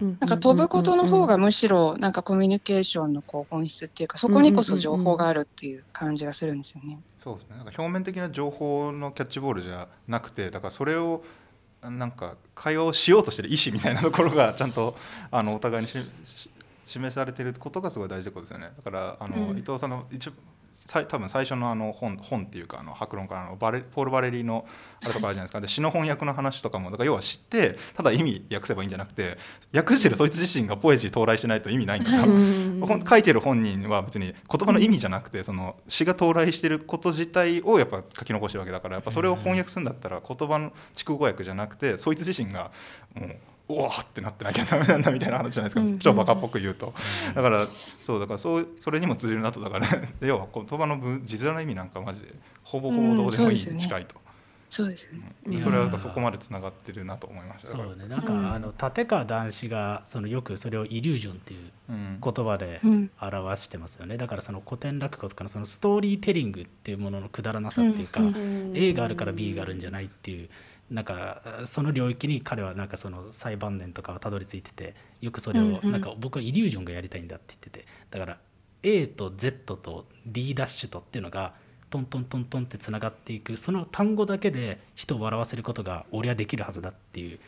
[0.00, 6.98] うん、なんか飛ぶことの方がむしろなんかコミュニケーションのこう本質っていうか、そこにこそ情報があるっていう感じがするんですよね。
[7.22, 7.56] そうですね。
[7.56, 11.22] なんか表面的な情報のキャッチボールじゃなくて、だからそれを
[11.90, 14.96] なんか会話をしようとしてる意思みたいなところがちゃんと
[15.30, 15.90] あのお互いに
[16.84, 18.70] 示されていることがすごい大事なことですよね。
[18.76, 20.32] だからあの、うん、伊藤さんの一
[20.86, 24.66] 多分最初のあの本本っていうかあの白論からのバレポール・バレリーの
[25.02, 25.60] あれとかあるじゃないですか。
[25.60, 29.38] で詩の翻訳の話とかもだから要は知ってただ意味訳せばいいんじゃなくて
[29.72, 32.28] 訳してるそいつ自身がポエジー到来しないと意味ないんだと。
[33.08, 34.34] 書いてる本人は別に言
[34.66, 42.70] 葉の意味じゃなくてその詩が到来してること自体をやっぱ書き残してるわけだからやっぱそれを翻訳するんだったら言葉の筑語訳じゃなくてそいつ自身が
[43.14, 46.92] もうおわってなってなきゃダメなんだみたいな話じゃないですか、うん、超バカっぽく言うと、
[47.34, 47.68] だから
[48.02, 49.60] そうだからそうそれにも通じるなと。
[49.60, 49.88] だから
[50.20, 54.16] 要は言葉の字面の意味なんかマジでほぼほぼどうでもいいに近いと。
[54.74, 55.06] そうです
[55.46, 57.68] ね、それはそこまでつながってるなと思いました。
[57.68, 58.08] そうね。
[58.08, 62.80] なんか、あの立川談志がそのよくそれをイリュージョンっていう言葉で
[63.20, 68.20] 表してますよね、だからその古典落語とかのそのストーリーテリングっていうもののくだらなさっていうか、
[68.74, 70.48] A があるから B があるんじゃないっていう
[70.94, 77.86] なんかその領域に彼はなんかその最晩年とかはたどり着いててよくそれをなんか僕はイリュージョンがやりたいんだって言ってて。
[78.10, 78.38] だから
[78.84, 81.54] A と Z と D ダッシュとっていうのが
[81.90, 83.56] トントントントンってつながっていく。
[83.56, 87.40] その単語だけで人を笑わせることが俺はできるはずだっていう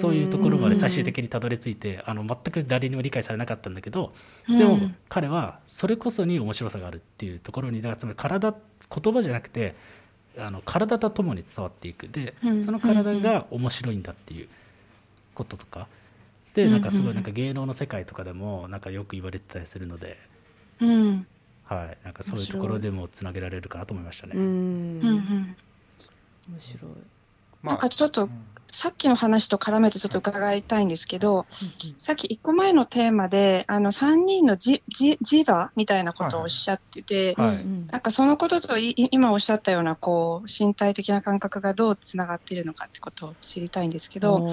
[0.00, 4.12] そういうところまで最終的にたどり着いてあの全く誰にも理解されなかったんだけど
[4.48, 9.76] でも彼はそれこそに面白さがあるっていうところにだからつまり体言葉じゃなくて
[10.38, 12.08] あの体とともに伝わっていく。
[12.08, 14.48] でその体が面白いんだっていう
[15.34, 15.88] こととか。
[16.54, 20.16] でなんかすごいなんか芸能の世界とかでもなんかよく言われてたりするので。
[20.80, 21.26] うん。
[21.64, 24.32] はい、なんかそういうところでもつなげられるかなと思いましたね。
[24.36, 25.56] うん、面
[26.58, 26.92] 白い。
[27.62, 28.30] なんかちょっと
[28.72, 31.46] さっきの話と絡めてちょっと伺いたいんですけど、
[31.98, 37.56] さっき1個前のテーマで、あの3人のジジジバみたいなことをおっしゃってて、はい。
[37.56, 44.46] はい、なんかそのことと今おっしゃったようなこう身体的な感覚がどうつながっているのかってことを知りたいんですけど、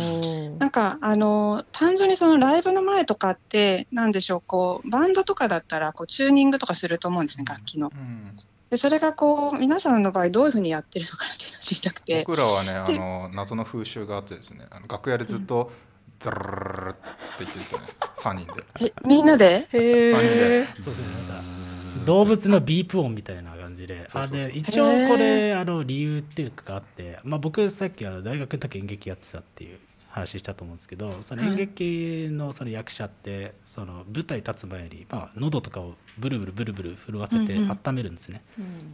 [0.60, 7.92] なんかあの単純にそのライブの前とかって、なんでしょう、こうバンドとかだったらこうチューニングとかすると思うんですね、楽器の。
[7.94, 8.34] うん
[8.70, 12.24] でそれがこう皆さんの場合どういうふうにやってるのかっていうのを知りたくて。
[12.26, 15.72] 僕らはねあの謎の風習があってですねあの楽屋でずっと、
[16.20, 17.00] ザルルルって
[17.40, 17.82] 言ってですね
[18.18, 18.64] 3人で。
[18.82, 19.68] えみんなで？
[19.72, 22.06] へ3人で。
[22.06, 24.08] 動物のビープ音みたいな感じで。
[24.14, 29.80] あで一応これあの理由っていうかあって、まあ、僕さっきあの大学の時演劇やってたっていう
[30.16, 38.42] 話したと思うんですけどその演劇のその役者ってその舞台立つ前に、まあ、喉とかをブルブルブルブル震わせて温めるんですね。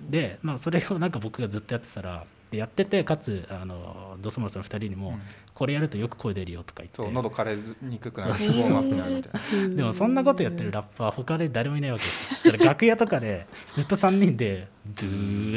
[0.10, 5.18] で、まあ、それをなんか僕がずっとやってたらやっててかつあの Dos Monos の2人にも、
[5.54, 6.98] これやるとよく声出るよとか言って。
[6.98, 7.56] そう喉枯れ
[7.88, 9.22] にくくなる
[9.76, 12.44] でもそんなことやってるラッパー他で誰もいないわけです。
[12.46, 15.06] だから楽屋とかでずっと3人で「ズ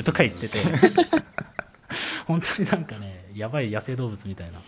[0.01, 0.59] ー」とか言ってて。
[2.27, 4.61] 本当になんかねやばい野生動物みたいな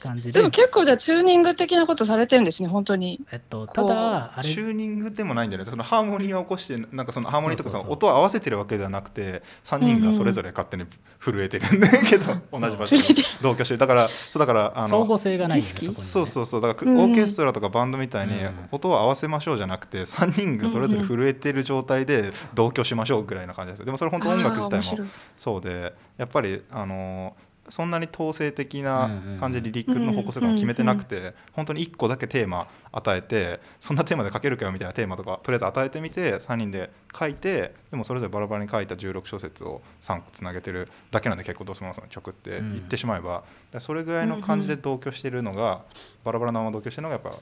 [0.00, 3.20] 感じで、でも結構じゃあチューニング的なことされてるんですね本当に。
[3.32, 10.86] えっとただあれチューニングでもないんじゃないですかそのハーモニーを起こしてなんかそのハーモニーとかその音を合わせてるわけではなくて3人がそれぞれ勝手に
[11.18, 13.02] 震えてるんだけど、同じ場所に
[13.42, 16.60] 同居してだからそうだからあの相互性がない、ね、そうそうそう。
[16.60, 18.34] だからオーケストラとかバンドみたいに
[18.70, 23.84] 音を合わせましょうじゃなくて3人がそれぞれ震えてる状態で同居しましょうぐらいな感じです。
[23.84, 27.36] でもそれ本当音楽自体もそうでやっぱりあの
[27.70, 43.44] そんなに統制的な感じでリリックの方向性が決めてなくて本当に1個だけテーマ与えてそんなテーマで書けるかよみたいなテーマとかとりあえず与えてみて3人で書いてでもそれぞれバラバラに書いた16小節を3個つなげてるだけなんで結構ドスマンソの曲って言ってしまえば。
[43.78, 45.82] それぐらいの感じで同居してるのが
[46.24, 47.38] バラバラなまま同居してるのがやっぱ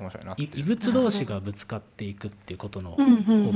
[0.00, 3.04] 面白いな異物同士がぶつかっていくっていうことの方が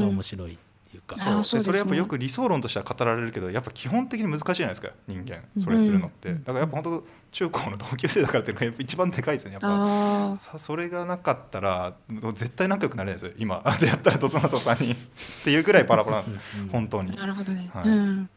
[0.04, 0.58] 面白い
[0.96, 1.16] いうか。
[1.44, 1.62] そう。
[1.62, 5.42] それやっぱよく理想論としては語られるけどやっぱ基本的に難しいじゃないですか人間。
[5.62, 10.36] それするのって、うん、だからやっぱ本当中高の同級生だからっていうのが一番でかいですねやっぱ。
[10.36, 11.94] さそれがなかったら
[12.34, 13.32] 絶対仲良くなれないですよ。
[13.38, 14.92] 今 でやったらドスマソさんに。
[14.92, 14.96] っ
[15.44, 17.16] ていうぐらいパラパラなんですうん、本当に。
[17.16, 18.30] なるほどね、はい、うん、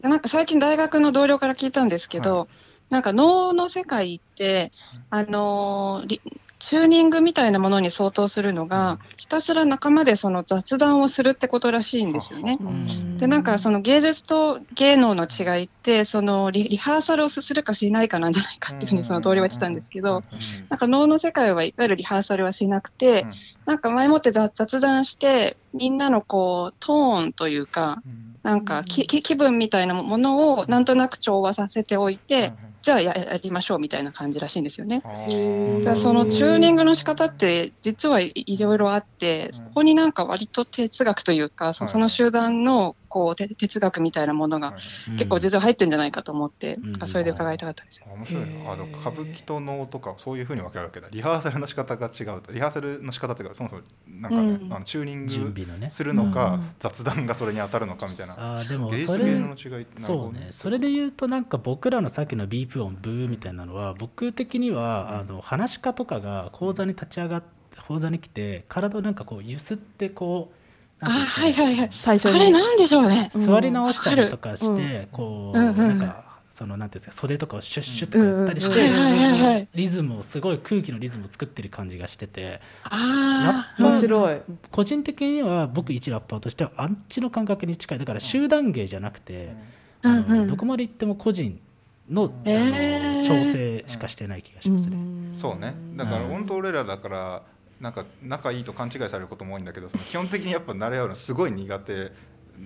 [0.00, 2.48] なんか最近大学の同僚から聞いたんですけど、はい。
[2.90, 4.72] なんか脳の世界って、
[5.10, 6.20] あのー、
[6.60, 12.58] チューニングみたいなものに相当するのが、ひたすら仲間でその雑談をするってことらしいんですよね。
[13.16, 20.22] で、なんかその芸術と芸能の違いって、そのリハーサルをするかしないかなんじゃないかっていうふうにその通りは言ってたんですけど、
[20.68, 23.26] なんか能の世界はいわゆるリハーサルはしなくて、
[23.64, 28.02] なんか前もって雑談して、みんなのこう、トーンというか、
[28.42, 35.02] なんか気気分みたいなものをなんとなく調和させておいて、じゃあやりましょうみたいな感じらしいんですよね。
[35.84, 44.72] だそのチューニングの仕方って実はいろいろあって、そこになんか割と哲学というか、その集団のこう哲学みたいなものが
[45.18, 47.98] 結構実は入ってるんじゃないかと思って、うん、それで伺いたかったんです。
[47.98, 48.06] よ。
[48.14, 48.72] 面白いな。
[48.72, 51.08] あの歌舞伎と能とかそういうふうに分けられるわけだ。
[51.10, 52.52] リハーサルの仕方が違うと。
[52.52, 60.48] リハーサルの仕方っていうかそもそもなんかね、うん、あのチューニングするのか、ね、雑談がそれに当たるのかみたいな、あでもそれの違いってそうね。
[60.52, 70.59] それで言うとなんか僕らのさっきのビープ音ブーみたいなのは僕的にはあの話し家とかが講座に立ち上がって講座に来て体をなんかこう揺すってこう
[71.00, 71.90] あはいはいはい。
[71.92, 73.30] 最初それなんでしょうね。
[73.32, 84.42] 座り直したりとかして、こう、なんかそのなんていうんですか袖とかをシュッシュッとかやったりして、リズムをすごい空気のリズムを作ってる感じがしててああ面白い。
[84.70, 87.98] 個人的には僕一ラッパーとしてはあっちの感覚に近い。
[87.98, 89.54] だから集団芸じゃなくて、
[90.02, 91.58] あのどこまで行っても個人
[92.10, 94.96] の,、あの調整しかしてない気がしますね。
[95.36, 95.74] そうね。
[95.96, 97.42] だから本当俺らだから
[97.80, 102.12] なんか仲いいと勘違いされることも多いんだけどその基本的にやっぱ慣れ合うのすごい苦手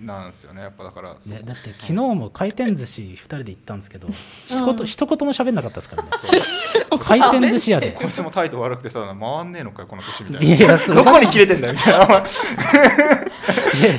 [0.03, 6.09] なんですよねやっぱだから、ね、だって昨日も回転寿司2人で行ったんですけど、うん、一言一言も喋んなかったですからね。
[7.07, 7.93] 回転寿司屋で。
[7.97, 10.47] こいつも態度悪くてさ回んねえのかよこの寿司みたいな。
[10.47, 12.25] いやいやどこに切れてんだよみたいな。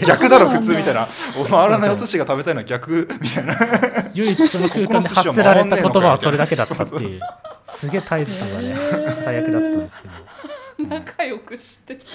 [0.06, 1.08] 逆だろ普通みたいな。
[1.48, 3.56] 回らないお寿司が食べたいのは逆みたいな。
[4.12, 7.20] 唯一その空間で発せられた言葉はそれだけだったっていう。
[7.74, 8.76] すげえ態度がね
[9.22, 10.14] 最悪だったんですけど
[10.78, 12.00] 仲良くして。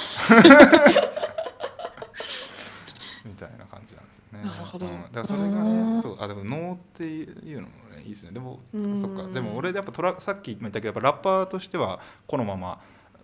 [3.25, 4.43] みたいな感じなんですよね。
[4.43, 4.85] なるほど。
[4.87, 6.17] うん、だからそれがね、そう。
[6.19, 7.23] あでも能ってい
[7.55, 8.31] うのもねいいですね。
[8.31, 9.27] でもそっか。
[9.31, 12.79] でも俺やっぱトラさっきも言ったけどやっぱラッパーとしてはこのまま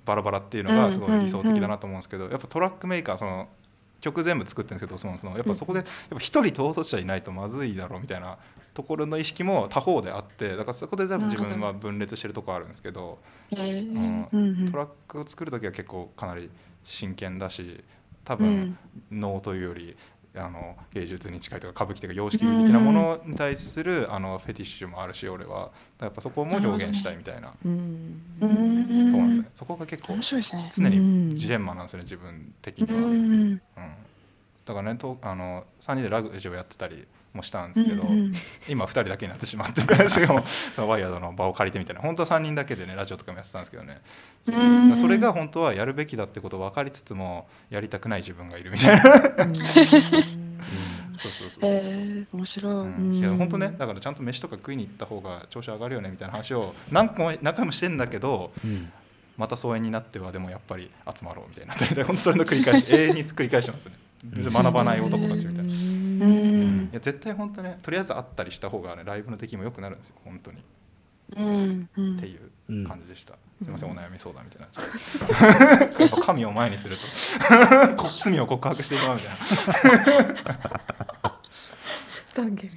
[0.05, 3.47] バラバラっていうのがすごい理想的だなと思うんですけど、やっぱトラックメーカーその
[3.99, 8.37] 曲全部作ってるんですけどそのそのやっぱそこでやっぱ一人統率者いないとまずいだろうみたいな
[8.77, 13.17] ところの意識も他方であってだからそこで多分自分は分裂してるとこあるんですけど、
[13.51, 16.51] うん、トラックを作る時は結構かなり
[16.85, 17.83] 真剣だし
[18.23, 18.77] 多分
[19.09, 19.97] 能というより
[20.35, 25.71] あの芸術に近いとか歌舞伎というか様式的なものに対するあのフェティッシュもあるし俺は。
[25.99, 29.29] やっぱそこも表現したいみたいな、そうなん。
[29.29, 33.61] ですねそこが結構常にジレンマなんですよね自分的には、うん
[34.63, 38.33] だからねとあの3人でラグジオやってたりもしたんですけど、うんうん、
[38.67, 39.87] 今2人だけになってしまってし
[40.19, 40.43] かも
[40.75, 42.01] そのワイヤードの場を借りてみたいな。
[42.01, 44.01] 本当は3人だけでねラジオとかもやってたんですけどね。
[44.43, 49.03] そそそれが本当はやるべきだってことを分かりつつもやりたくない自分がいるみたいな。
[51.17, 58.91] そうそうそうえー、面白い、うん、いや本当ねだからちゃんと飯とか食いに行った方が調子上がるよねみたいな話を何個も何回もしてんだけど、うん、
[59.35, 61.73] また疎遠になってはでもやっぱり集まろうみたいな。
[61.75, 63.93] 大体本当それの繰り返し永遠に繰り返してますね
[64.33, 66.83] 学ばない男たちみたいな。
[66.83, 70.63] いや絶対本当ねとりあえず会ったりした方がねライブの敵も良くなるんですよ本当に。
[71.35, 73.33] うんうん、っていう感じでした。
[73.33, 75.99] すみません、お悩み相談みたいな。
[75.99, 76.95] やっぱ 神を前にする
[77.97, 79.37] と罪を告白してしまうみたいな。
[82.33, 82.71] 懺悔みたい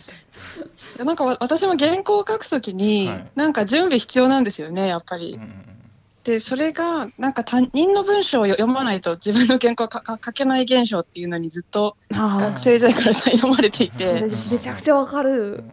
[0.99, 1.05] な。
[1.05, 5.35] なんか私も原稿を書くときに、はい、なんか準備必要なんですよね、やっぱり。
[5.35, 5.80] うんうん
[6.25, 14.31] でそれがなんか他人の文章を読まないと自分の原稿か書けない現象っていうのにずっと学生時代から苛まれていて。
[14.51, 15.65] めちゃくちゃわかる。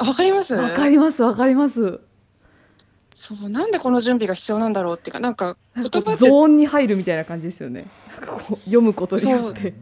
[0.00, 0.54] わかります？
[0.54, 2.00] わかりますわかります。
[3.14, 7.86] そうなんでこの準備が必要なんだろうっていうかなんか言葉ゾーンに入るみたいな感じですよね。
[8.64, 9.72] 読むことによって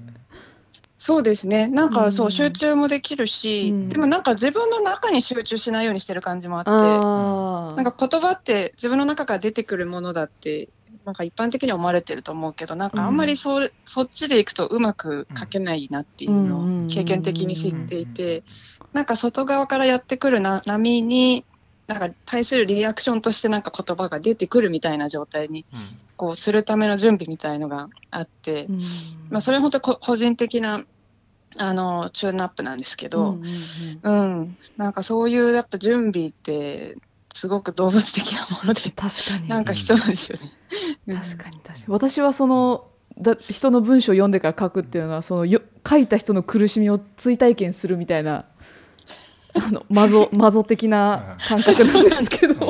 [1.00, 1.66] そうですね。
[1.66, 10.68] なんかそう、集中もできるし、うん、でもなんか自分の中に集中しないようにしてる感じもあって、なんか言葉って自分の中から出てくるものだって、
[11.06, 18.44] なんか一般的に思われてると思うけど、なんかあんまりそ,、うそっちでいくとうまく書けないなっていうのを経験的に知っていて、
[18.92, 21.46] なんか外側からやってくるな波に、
[21.86, 25.64] なんか対するリアクションとしてなんか言葉が出てくるみたいな状態に
[26.20, 28.80] こうするための準備みたいのがあって、うん、
[29.30, 30.84] まあ、それ本当個人的な
[31.56, 33.44] あのチューンアップなんですけど、うん、
[34.02, 36.98] うんうん、なんかそういうやっぱ準備って
[37.34, 39.48] すごく動物的なもので確かに。
[39.48, 40.36] なんか必要なんですよ
[41.06, 41.16] ね。
[41.16, 41.84] 確かに確かに。
[41.88, 48.44] 私はそのだ人の文章を読んでから書くっていうのはそのよ書いた人の苦しみを追体験するみたいな
[49.54, 52.54] あのマゾマゾ的な感覚なんですけど。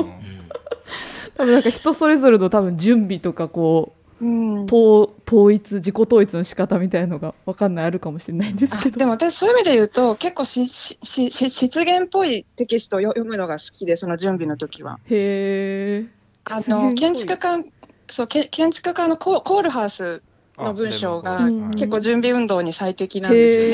[1.41, 14.99] 多分なんか人それぞれの多分準備とかこう、うん、統一自己統一の仕方みたいのが分かんないあるかもしれないんですけどでも私そういう意味で言うと結構ししし失言っぽいテキストを読むのが好きでその準備の時は。
[15.05, 16.05] へえ。
[16.45, 17.59] あの建築家
[18.07, 20.21] そうけ建築家のココールハウス
[20.57, 23.65] の文章が結構準備運動に最適なんですよ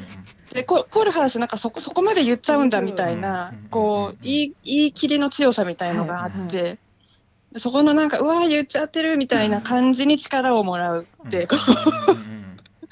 [0.00, 0.22] ね。
[0.52, 6.78] でコールハウスなんかそこそこまで言っちゃうんだみたいな、こう言い言い切りの強さみたいのがあって、はいはい
[7.56, 11.48] そこのなんかうわ言っちゃってるみたいな感じに力をもらうって、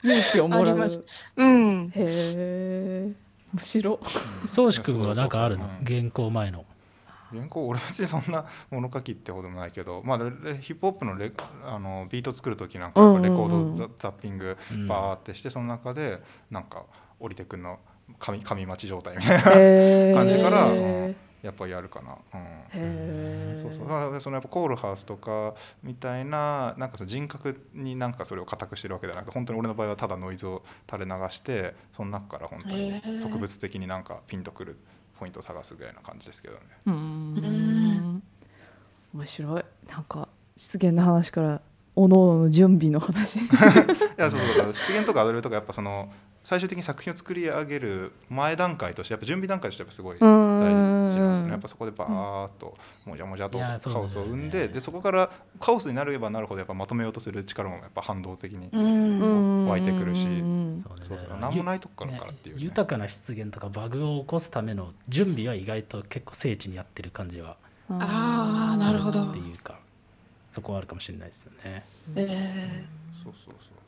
[0.03, 1.05] 勇気をもらう。
[1.37, 1.92] うん。
[1.94, 3.12] へえ。
[3.55, 4.01] 面白。
[4.46, 6.64] 宗志君は何かあるの、原稿前の。
[7.33, 10.18] 原稿俺別にそんな物書きってほどもないけど、まあ、
[10.61, 11.33] ヒップホップのレ
[11.64, 14.57] あのビート作る時なんかレコードザ,、ザッピング
[14.88, 16.20] バーってして、その中で
[16.51, 16.83] なんか
[17.20, 17.79] 降りてくんの
[18.18, 19.37] 神神待ち状態みたい
[20.12, 24.21] な感じから、うんやっぱやるかな、うん、そうそう。
[24.21, 34.77] そのやっぱコールハウスとかみたいななんかその人格になんかそれを固くしてるわけじゃなくて本当に俺の場合はただノイズを垂れ流してその中から本当に植物的になんかピンとくる
[35.19, 36.61] ポイントを探すぐらいな感じですけどね。
[36.87, 38.23] うん。
[39.15, 39.65] 面白い。
[39.88, 41.61] なんか失言の話から
[41.97, 43.41] おのおの準備の話。
[43.41, 43.43] い
[44.17, 44.75] やそうそう。
[44.75, 46.13] 失言とかアドリブとかやっぱその
[46.51, 51.51] 最終的に作品を作り上げる前段階としてやっぱ準備段階としてやっぱすごい大事なんですね。
[51.51, 52.77] やっぱそこでバーッと
[53.07, 55.31] もじゃもじゃとカオスを生んででそこから
[55.61, 60.27] カオスになればなるほどやっぱまとめようとする力もやっぱ反動的に湧いてくるし
[60.98, 67.59] そうそう何もないとこからっていう、ね、豊かな出現とかバグを起こすための準備は意外と結構精緻にやってる感じは
[67.90, 69.23] ああなるほど。
[69.23, 69.79] っていうか
[70.48, 71.85] そこはあるかもしれないですよね。
[72.17, 73.79] えー、そうそうそう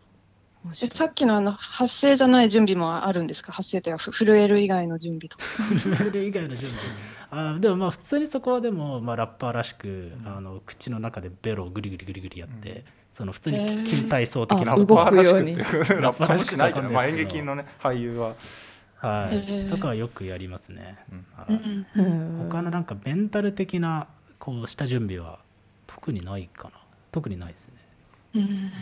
[0.75, 3.53] さっきのあの発声じゃない準備もあるんですか？
[3.53, 5.45] 発声というか震える以外の準備とか。
[5.99, 6.83] 震える以外の準備。
[7.31, 18.35] あでもまあ普通にそこはでも、まあ、ラッパーらしく、あの口の中でベロをグリグリグリグリやって、うん、その普通に筋体操的な、ラッパーらしくって ラッパーらしくないけど、まあ、演劇のね俳優は。
[18.99, 20.97] はい、とかはよくやりますね、
[21.49, 21.87] うん、
[22.49, 24.07] 他のなんかメンタル的な
[24.39, 25.41] こうした準備は
[25.89, 26.75] 特にないかな。
[27.11, 27.75] 特にないですね、
[28.35, 28.73] うん、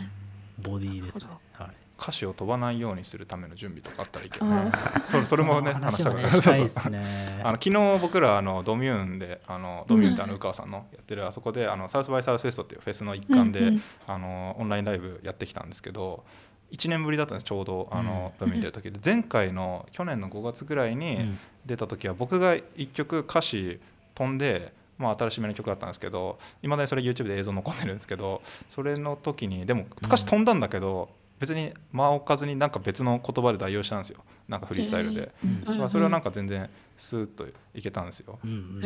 [0.61, 1.69] ボディですね、はい、
[2.01, 4.71] 歌詞を飛ばないようにするための準備とかあったらいいけどね。
[5.05, 16.23] それ それもね話したから、ね、 あの昨日僕らあのドミューンであのドミューンってあの宇川さんのやってるあそこであのサウスバイサウスフェストっていうフェスの一環で、うんうん、あのオンラインライブやってきたんですけど
[16.71, 18.99] 1年ぶりだったんですちょうどあのドミューン出る時で。
[19.03, 23.79] 前回の去年の5月ぐらいに出た時は僕が1曲歌詞
[24.15, 34.23] 飛んでまあ、新しめの曲だったんですけどいまだにそれ YouTube で映像残ってるんですけどそれの時にでも歌詞飛んだんだけど、別に間を置かずになんか別の言葉で代用したんですよ。
[34.47, 35.31] なんかフリースタイルで、
[35.65, 38.37] まあ、それはなんか全然スーッといけたんですよ、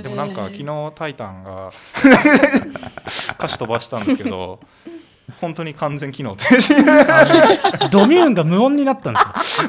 [0.01, 1.74] でもなんか昨日「タイタン」が
[3.38, 4.61] 歌詞飛ばしたんですけど
[5.41, 7.89] 本当に完全機能停止。
[7.89, 9.63] ドミューンが無音になったんです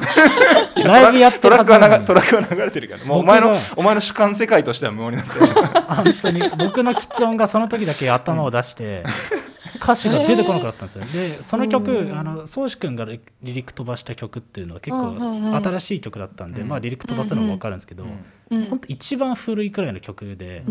[0.81, 0.87] よ。
[0.87, 5.47] ライブやってトラックはトラックは流れてるからもうお前のお前の主観世界としては無音になってる。
[5.47, 9.03] 本当に僕の喫音がその時だけ頭を出して、
[9.81, 15.17] 歌詞が出てこなかったんですよ、でその曲あの宗志君がリリック飛ばした曲っていうのは結構
[15.63, 18.05] 新しい曲だったんで、まあ、リリック飛ばすのも分かるんですけど、
[18.49, 20.63] 本当一番古いくらいの曲で、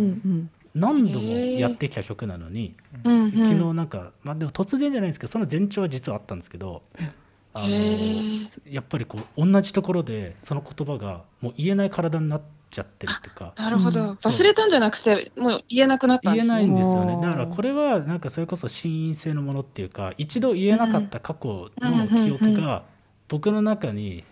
[0.76, 2.74] 何度もやってきた曲なのに、
[3.04, 6.82] えー、昨日なんか、まあ、でも突然じゃないんですけどその前兆は実はあったんですけど
[7.54, 16.54] あの、えー、やっぱりこう同じところでその言葉がもう言えない体になっちゃってるっていうかなるほど、うん、忘れたんじゃなくてもう言えなくなったんですね。
[16.54, 17.26] 言えないんですよね。
[17.26, 22.84] だからこれはなんかそれこそ心因性のものっていうか一度言えなかった過去の記憶が
[23.28, 24.24] 僕の中に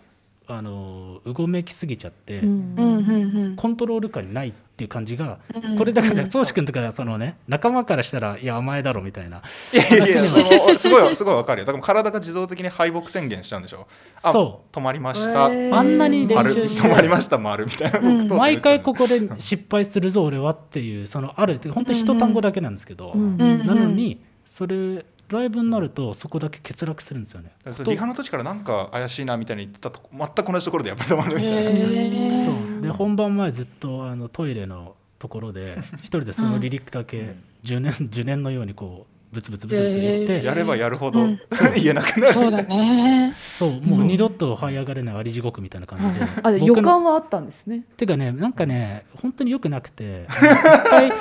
[0.47, 5.39] あのうごめきすぎちゃって、コントロール下にないっていう感じが、
[5.77, 9.41] これだから宗志君とかそのね仲間からしたらいや甘えだろみたいな。
[9.71, 11.65] いやいやいやすごいすごいわかるよ。
[11.65, 13.87] だから体が自動的に敗北宣言しちゃうんでしょ。
[14.19, 14.75] そう。
[14.75, 15.45] 止まりました。
[15.45, 27.51] あんなに練習して止まりました丸みたいな、毎回ここで失敗するぞ俺はっていうそのある本当に一単語だけなんですけど、なのにそれライブになるとそこだけ欠落するんですよね。
[27.85, 32.45] リハの時からなんか怪しいなみたいに言ってたと全く同じところでやっぱり止まるみたいな。
[32.45, 32.81] そう。
[32.81, 41.27] で本番前ずっとあのトイレのところで一人でそのリリックだけ10年10年のようにこうブツブツブツブツ言って、やればやるほど、
[41.75, 42.33] 言えなくなる。
[42.33, 43.35] そうだね。
[43.37, 43.81] そう。
[43.81, 46.25] もう二度と這い上がれないあり地獄みたいな感じで。
[46.41, 47.83] あ予感はあったんですね。
[47.97, 51.11] ていうかねなんかね本当によくなくて一回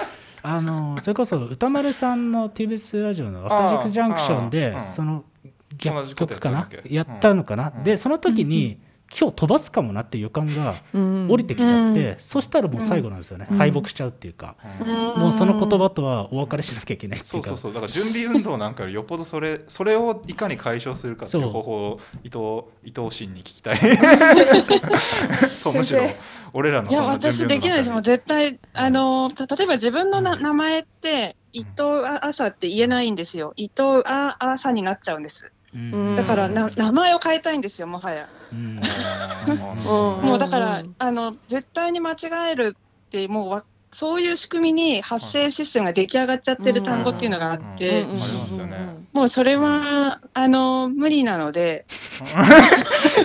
[0.46, 5.24] あのそれこそ歌丸さんの TBS ラジオの「アフタージックジャンクションで」その
[5.78, 6.68] 逆曲かな？
[6.84, 8.78] やったのかな、でその時に、
[9.18, 17.48] 今日飛ばすかもなっていう予感が降りてきちゃって、うん、そしたらもう最後なんですよね、うん、敗北しちゃうっていうか、うん、もうその言葉とはお別れしなきゃいけないっていうか。
[17.50, 17.74] そうそうそう。
[17.74, 23.78] だから準備運動なんかよりよっぽどそれそれをいかに解消するかっていう方法を伊藤伊藤真に聞きたい。
[25.56, 26.08] そうむしろ
[26.52, 27.90] 俺らのいや私できないです。
[27.90, 33.52] もう絶対あの例えば自分のな、名前って伊藤朝って言えないんですよ。
[33.56, 35.52] 伊藤あ朝になっちゃうんです
[36.16, 38.28] だからな名前を変えたいんですよもはや。
[40.22, 43.64] もうだからあの絶対に間違えるってもう
[43.94, 48.06] そういう仕組みに発生システムが出来上がっちゃってる単語っていうのがあって、
[49.12, 51.86] もうそれはあの無理なので。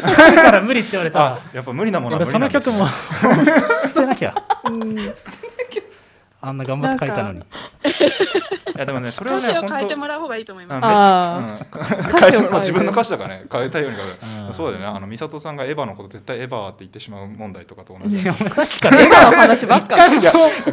[0.02, 1.40] だから無理って言われた。
[1.54, 2.86] やっぱ無理なものはその曲も
[3.84, 4.36] 捨てなきゃ。
[6.42, 7.44] あんな頑張って書いたのに。
[8.80, 10.86] やでもねそれはね歌詞を変えてもらう方がいいと思います。
[10.86, 11.60] あ
[12.54, 13.46] うん、自分の歌詞だからね。
[13.52, 13.98] 変えたいように
[14.54, 14.86] そうだよね。
[14.86, 18.22] あの美里さんがエヴァのこと絶対エヴァって言ってしまう問題とかと同じ。
[18.22, 20.08] さっきからエヴァの 話ばっか。
[20.08, 20.20] り。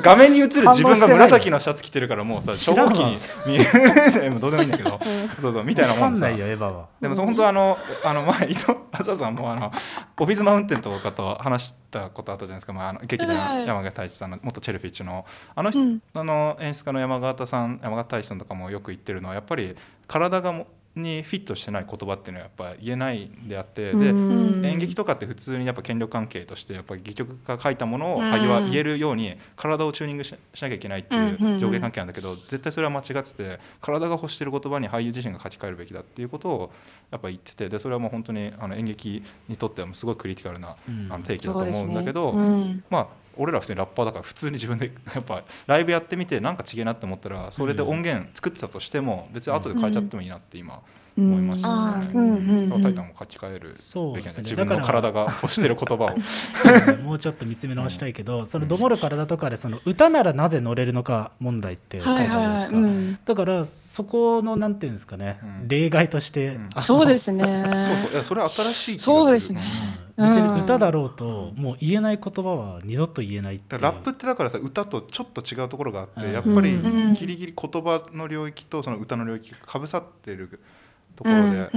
[0.02, 3.16] 画面に映る自分が紫のシャツ着てるからもうさ初号機に
[3.46, 3.58] 見え
[4.28, 4.98] るどうでもいいんだけど、
[5.40, 6.28] そうそうみたいなもんさ。
[6.28, 9.72] でも本当あのあの前伊藤浅さんもあの
[10.18, 12.72] オフィスマウンテンとかと話したことあったじゃないですか。
[12.72, 15.24] まああの劇団山形太一さんの元チェルフィッチの。
[15.54, 15.70] あの
[16.14, 19.76] あの演出家の山形さん山形大使さんとかもよく言ってるのはやっぱり
[20.08, 20.66] 体がも
[20.96, 36.72] にフィットしてない言葉っていうのはやっぱ言えないんであってで演劇とかって普通にやっぱ権力関係としてやっぱり戯曲が書いたものを俳優は言えるように体をチューニングしなきゃいけないっていう上下関係なんだけど絶対それは間違ってて体が欲してる言葉に俳優自身が書き換えるべきだっていうことを
[37.10, 40.76] やっぱ言っててでそれはもう本当にあの演劇にとってはすごいクリティカルな
[41.10, 42.32] あの提起だと思うんだけど、
[42.90, 50.80] まあ俺ら普通にラッパーだから普通に自分で やっぱライブやってみてなんか違えなって思ったらそれで音源作ってたとしても別に後で変えちゃってもいいなって今
[51.18, 52.82] 思いましたね。
[52.82, 53.74] タイタンも書き換える
[54.14, 56.14] べきな、ね、自分の体が欲してる言葉を。
[57.02, 67.44] もうちょっと見つめ直したいけど、うん、そのどもる体とかでその歌ならなぜ乗れるのか問題って書いてあるじゃないですか、はいはいうん、だからそこのなんていうんですかね、うん、例外として、そうですね。
[67.88, 68.12] そうそう。
[68.12, 69.62] いやそれは新しいそうですね、
[70.16, 76.78] 別に歌だろうともう言えない言葉は二度と言えないラップってだからさ歌とちょっと違うところがあって、やっぱり
[77.14, 80.60] ギリギリ言葉の領域とその歌の領域がかぶさってる
[81.16, 81.70] ところで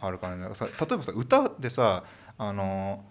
[0.00, 2.04] あるからね、例えばさ歌でさ
[2.38, 3.04] あの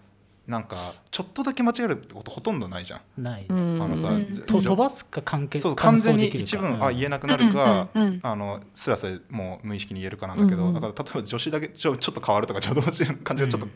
[0.46, 0.76] なんか
[1.10, 3.22] ちょっとだけ間違えるってことほとんどないじゃん。
[3.22, 4.10] ない、あのさ、
[4.46, 7.88] と飛ばすか関係そう完全に一文、あ言えなくなるか、
[8.22, 13.68] あのスラスラもう無意識に言えるかなんだけど、だから例えば助詞だけちょちょっと変わるとかちょっと感じがちょっと、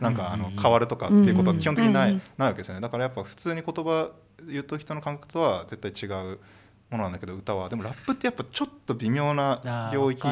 [0.00, 2.80] なんかあの変わるとかっていうことは基本的にない,、ないわけですよね。
[2.80, 4.10] だからやっぱ普通に言葉
[4.48, 6.38] 言うと人の感覚とは絶対違う
[6.90, 7.68] ものなんだけど歌は。
[7.68, 10.22] でもラップってやっぱちょっと微妙な領域。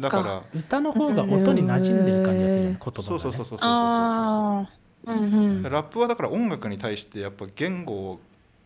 [0.00, 0.42] だから。
[0.54, 8.20] 歌の方が音に馴染んでる感じがする、言葉が、ね、そうそうそうそうそうそうそう、うんラップはだから音楽に対してやっぱ言語を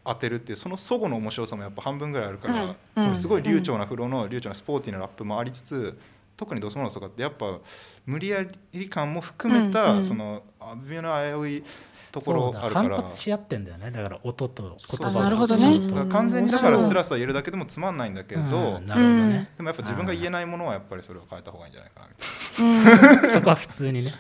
[0.05, 5.99] 当てるっていうその齟齬の面白さもやっぱ半分ぐらいあるから、うん、すごい流暢なフローの流暢なスポーティーなラップもありつつ
[6.41, 7.59] 特にドスモノスとかってやっぱ
[8.07, 10.43] 無理やり感も含めた、その
[10.89, 11.65] 微妙な危うい
[12.11, 12.89] ところあるから。
[12.97, 13.91] 反発し合ってんだよね。
[13.91, 16.07] だから音と言葉なるほどね。
[16.11, 19.51] 完全にだからスラスラ言えるだけでもつまんないんだけど、なるほどね。
[19.59, 24.15] でもやっぱ自分が言えないものはやっぱりそれを変えた方がいいんじゃないかなみたいな、 そこは普通にね、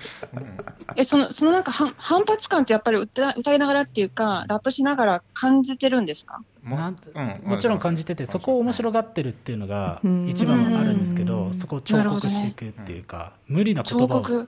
[0.96, 6.42] えそのそのなんか反反発感ってやっぱり歌歌いながらっていうかラップしながら感じてるんですか？
[6.62, 14.46] も,、うん、もちろん感じててそこを面白がってるっていうのが一番あるんですけど、そこを彫刻していくっていうか、無理な言葉を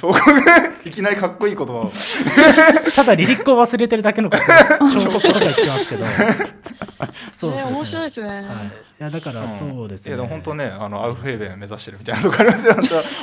[0.00, 0.88] 彫刻？
[0.88, 1.92] いきなりかっこいい言葉を。
[2.94, 4.42] ただリリックを忘れてるだけのこと。
[4.98, 6.04] 彫刻とか言ってますけど。
[7.36, 8.42] そうですね、面白いですね、はい、い
[8.98, 12.74] やだからそうですね、うん、いや本当ねあのアウフヘーベン目指してるみたいなとこありますよ。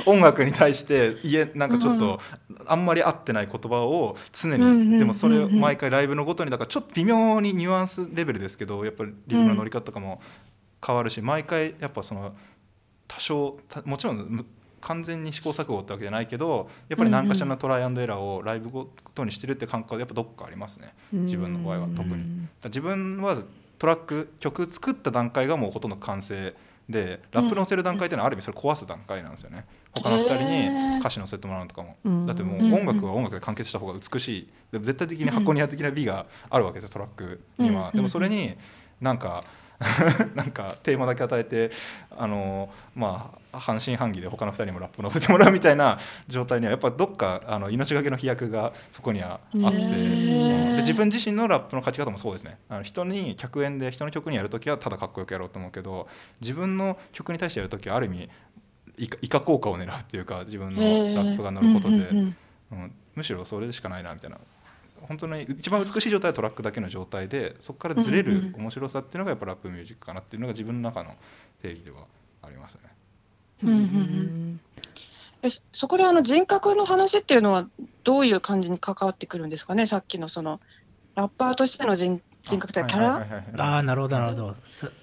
[0.06, 2.22] 音楽に対して家なんかちょっと、
[2.66, 10.22] あんまり合ってない言葉を常に、でもそれを毎回ライブのごとにだからちょっと微妙にニュアンスレベルですけどやっぱりリズムの乗り方とかも
[10.86, 12.34] 変わるし、毎回やっぱその
[13.08, 14.46] 多少もちろん
[14.86, 20.94] 完全に試行錯誤ってわけじゃないけどやっぱり何かしらのトライアンドエラーをライブごとにしてるって感覚はやっぱどっかありますね。
[21.12, 22.48] 自分の場合は特に。
[22.66, 23.38] 自分は
[23.80, 26.54] トラック曲作った段階がもうほとんど完成
[26.88, 29.66] でラップ載せる段階っていうのはある意味それ壊す段階なんですよね。
[29.92, 34.50] 他の2人に歌詞載せてもらうのとかも、だってもう音楽は音楽で完結した方が美しい。
[34.72, 37.92] でも絶対的に箱庭的な美があるわけですよトラックには。
[37.92, 38.56] でもそれに
[39.02, 39.44] なんか
[40.36, 41.72] なんかテーマだけ与えて
[42.12, 52.58] あのまあ半信半疑で他の2人にもラップ乗せてもらうみたいな状態にはやっぱどっかあの命がけの飛躍がそこにはあって、で自分自身のラップの勝ち方もそうですね。
[52.70, 56.08] あの人に客演で人の曲にやる時はただかっこよくやろうと思うけど
[56.42, 58.30] 自分の曲に対してやる時はある意味
[58.98, 64.40] 以下効果を狙うっていうか自分のラップが乗ることで、うん、むしろそれでしかないなみたいな。
[65.02, 71.16] 本当に一番美しい状態はトラックだけの状態でそこからずれる面白さっていうのがやっぱラップミュージックかなっていうのが自分の中の
[71.62, 72.06] 定義では
[72.42, 72.82] ありますね。
[73.64, 74.60] うんうんうん。
[75.44, 77.68] えそこであの人格の話っていうのは
[78.04, 79.86] どういう感じに関わってくるんですかね？
[79.86, 80.60] さっきのその
[81.16, 83.28] ラッパーとしての人人格というキャラ？
[83.58, 84.56] ああなるほどなるほど。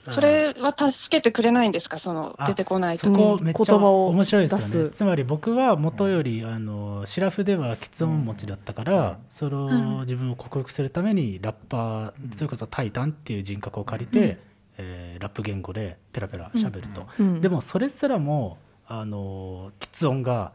[0.08, 1.98] それは助けてくれないんですか？
[1.98, 4.90] その出てこないとそこめっちゃ面白いですよね。
[4.90, 9.68] つまり僕は元よりあのシラフでは喫音持ちだったから、それを
[10.00, 14.38] 自分を克服するためにラッパーそれこそ「タイタン」っていう人格を借りて、
[14.78, 17.06] えー、ラップ言語でペラペラしゃべると、
[17.40, 20.52] でもそれすらもあの喫音が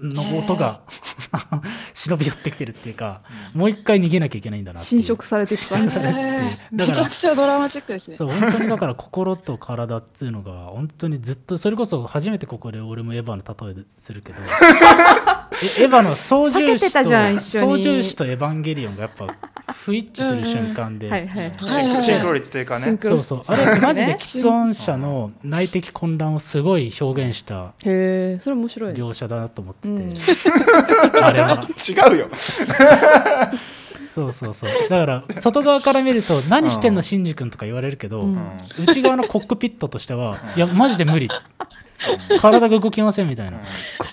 [0.00, 0.80] の音が
[1.94, 3.22] 忍び寄ってきてるっていうか、
[3.54, 5.98] もう一回逃げなきゃいけないんだな侵食されていく感じ
[6.70, 8.16] めちゃくちゃドラマチックですね。
[8.16, 14.38] そう本当にだから心と体っていうのが本当にずっとそれこそ初めてここで俺もエヴァの例えするけど
[15.78, 19.34] エヴァの操縦士と操縦士とエヴァンゲリオンがやっぱ
[19.72, 21.08] 不一致する瞬間で、
[22.02, 22.98] シンクロ率低下ね。
[23.02, 23.42] そうそう。
[23.46, 31.62] あれマジで喫音者の内的混乱をすごい表現した描写だなと思ってて、うん、あれは。
[31.88, 32.28] 違うよ。
[34.10, 34.70] そうそうそう。
[34.88, 38.38] だから外側から見ると「何してんのシンジ君」とか言われるけど、うん、
[38.86, 41.28] 内側のコックピットとしては「いやマジで無理」
[42.40, 43.58] 体が動きませんみたいな、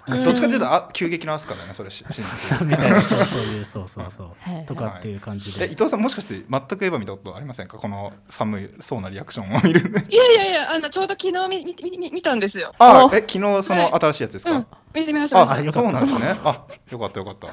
[0.08, 2.04] うん、どっちかっていうとあ急激なアスカだよねそれし
[2.38, 3.02] そうみたいな。
[3.02, 4.66] そうそういうそうそうそう。
[4.66, 7.78] とかっていう感じで、伊藤さんもしかして全くエヴァ見たことありませんか？
[7.78, 9.80] この寒いそうなリアクションを見る
[10.10, 12.74] いやいやいやあのちょうど昨日見見見見たんですよ。
[12.80, 16.36] あえ昨日その新しいやつですか、はいうん、見てみましたあそうなんですね。
[16.44, 16.62] あ
[16.92, 17.48] よかったよかった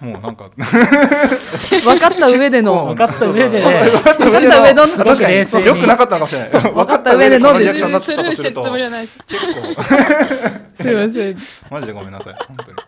[0.00, 0.50] もうなんか。
[0.50, 2.86] 分かった上での。
[2.86, 3.72] 分かった上で分
[4.02, 4.28] かった
[4.62, 5.36] 上の確かに。
[5.66, 6.50] よくなかったかもしれない。
[6.50, 8.62] 分かった上でのリアクションだったとすると。
[8.62, 9.82] 結構
[10.76, 11.36] すいません。
[11.70, 12.34] マジでごめんなさい。
[12.46, 12.78] 本当に。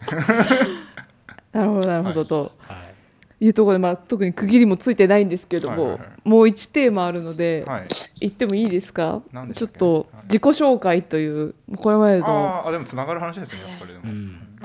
[1.52, 2.52] なるほどなるほどと、
[3.40, 3.48] い。
[3.48, 7.86] うところで、まあ、特に区切りもついてないんですけども、もう1テーマあるので、はい、
[8.20, 9.22] 言ってもいいですか？
[9.54, 13.92] ちょっと自己紹介というこれまでのあでもつながる話ですねやっぱり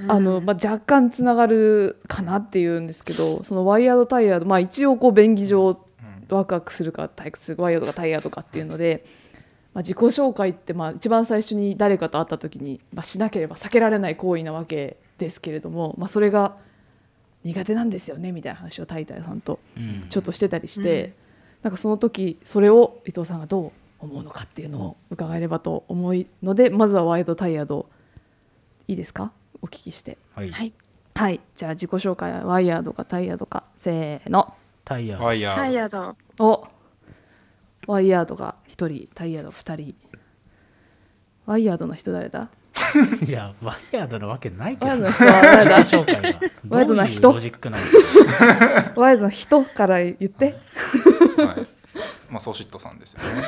[0.07, 5.79] あのまあ、若干つながるかなっていうんですけどそのワイヤードタイヤード、まあ、一応こう便宜上
[6.29, 9.05] ワクワクするか退屈するワイヤードかタイヤードかっていうので、
[9.73, 16.57] まあ、自己紹介ってまあ一番最初に誰かと会った時に、まあ、しなければ避けられない行為なわけですけれども、まあ、それが
[17.43, 19.59] 苦手なんですよねみたいな話をタイタイさんと
[20.09, 21.13] ちょっとしてたりして、うん、
[21.63, 27.87] なんかその時それを伊藤さんがどう思うのかっていうのを伺えればと思うのでまずはワイヤードタイヤード
[28.87, 29.31] いいですか？
[29.63, 30.17] お聞きして。
[30.35, 30.51] はい、
[31.15, 33.63] はい、じゃあ自己紹介はワイヤードかタイヤードか。
[33.77, 34.53] せーの。
[34.83, 36.17] タイヤワイヤータイヤード。
[36.45, 36.67] お。
[37.87, 39.95] ワイヤードが1人タイヤード2人。
[41.45, 42.49] ワイヤードの人誰だ？
[43.25, 44.87] いやワイヤードのわけないけど。
[44.87, 45.77] ワイヤードの人は誰だ？
[45.79, 47.07] 紹介がワイヤードなん
[48.99, 50.55] ワイヤードの人から言って。
[51.37, 51.67] はい。
[52.29, 53.43] まあソシットさんですよね。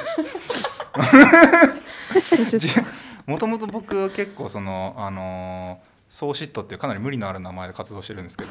[3.25, 8.49] もともと僕結構そのあのーソーシットっていうかなり無理のある名前で活動してるんですけど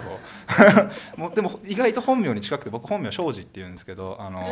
[1.17, 4.47] もうでも意外と本名に近くて僕本名庄司っていうんですけどあの、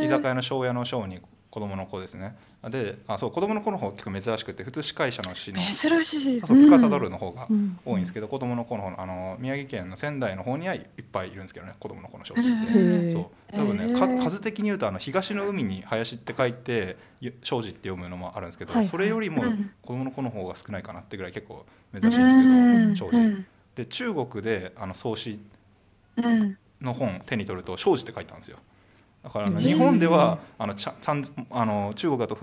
[0.00, 2.36] 居酒屋の庄屋の庄に子供の子ですね。
[2.70, 6.40] であそう子供の子の方結構珍しくて普通司会者の詩の珍しい。
[6.40, 7.48] そう司るの方が
[7.84, 13.10] 多いんですけど、うん、子供の子の方のあの宮城県の仙台の方にはいっぱいいるんですけどね子供の子の少子って。
[13.10, 13.56] そう。
[13.56, 16.96] 多分ね、数的に言うとあの東の海に林って書いて
[17.42, 19.42] 庄司って読むのもあるんですけど、はい、それよりも
[19.82, 21.66] 子供の子の方が少ないかなってぐらい結構
[22.00, 23.44] 珍しいんですけど庄司。
[23.74, 25.38] で中国であの創始
[26.80, 28.58] の本手に取ると庄司って書いたんですよ。
[29.22, 30.94] だから日本ではあのちゃ
[31.50, 32.36] あの中国だと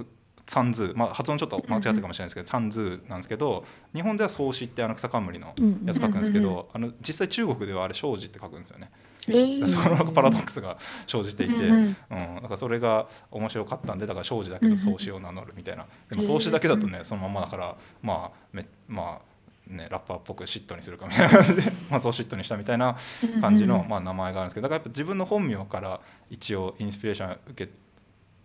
[0.48, 5.54] サンズー、まあ、発音ちょっと間違ってるかもしれないですけど、サンズーなんですけど日本では創始ってあの草冠の
[5.86, 8.90] やつ書くんですけど、あの実際中国ではあれ生じって書くんですよね。
[9.28, 15.86] えー、そのパラドックスが生じていて、うん、だからそれが面白かったんでだから生じだけど創始を名乗るみたいな。
[16.10, 19.29] でも創始だけだとねそのままだからまあめまあ
[19.70, 22.98] ね、ラッパーっぽくシットにするかみたいな感じで まあそうシットにしたみたいな
[23.40, 27.72] 感じの、まあ、名前があるんですけどだからやっぱ自分の本名から一応インスピレーションを受け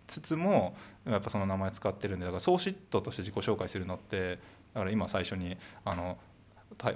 [0.07, 4.39] つつもやっぱその名前使ってるんでだからソーシットとして自己紹介するのって
[4.73, 6.17] だから今最初にあの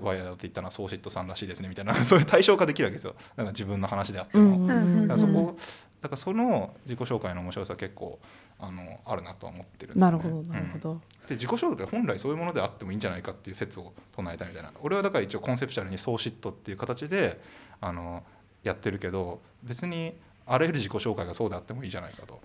[0.02, 3.16] ワイヤーって言ったのはソーシットさんらしいですねみたいな そういう対象化できるわけですよ。
[3.36, 5.58] だから自分の話であっても、だからそこ
[6.02, 8.20] だからその自己紹介の面白さ結構
[8.60, 10.12] あのあるなとは思ってるんですよね。
[10.12, 14.72] なるほどなるほど、うん、で自己紹介って本来そういうものであってもいいんじゃないかっていう説を唱えたみたいな。
[14.82, 17.42] 俺はだから一応コンセプチュアルにソーシットっていう形で
[17.80, 18.24] あの
[18.64, 20.14] やってるけど別に
[20.46, 22.42] あらゆる自己紹介がそうであってもいいじゃないかと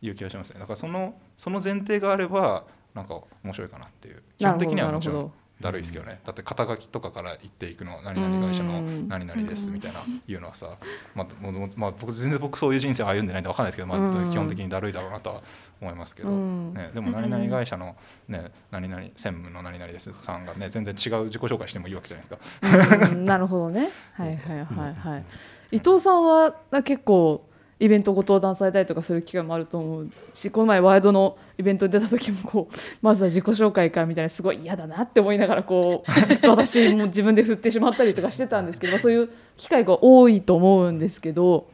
[0.00, 0.60] いう気がしますね。
[0.60, 2.64] だからそのその前提があれば
[2.94, 4.22] なんか面白いかなっていう。
[4.38, 6.20] 基本的にはもちろんだるいですけどね。
[6.24, 10.78] だって肩書きとかから言っていくの何々会社の何々ですみたいないうのはさ、
[11.14, 15.42] まあもまあ、僕全然僕そういう人生歩んでないんで分かんないですけど、まあ、基本的にだるいだろうなとは
[15.80, 17.96] 思いますけど、ね、でも何々会社の、
[18.28, 23.14] ね、何々専務の何々ですさんがね全然違う自己紹介してもいいわけじゃないですか。
[23.14, 23.90] なるほどね。
[24.14, 25.24] はいはいはいはい。
[25.72, 27.46] 伊藤さんは結構
[27.80, 36.10] イベントご登壇されたりとかする機会もあると思うしこの前ワイドのイベントに出た時もこうまずは自己紹介からみたいなすごい嫌だなって思いながらこう
[36.46, 41.70] 私も自分で振ってしまったりとかしてたんですけど、まあ、そういう機会が多いと思うんですけど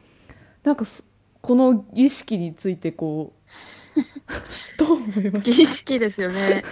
[0.63, 0.85] なんか
[1.41, 3.33] この儀式についてこ
[3.97, 3.99] う
[4.79, 6.63] どう思います儀式ですよね。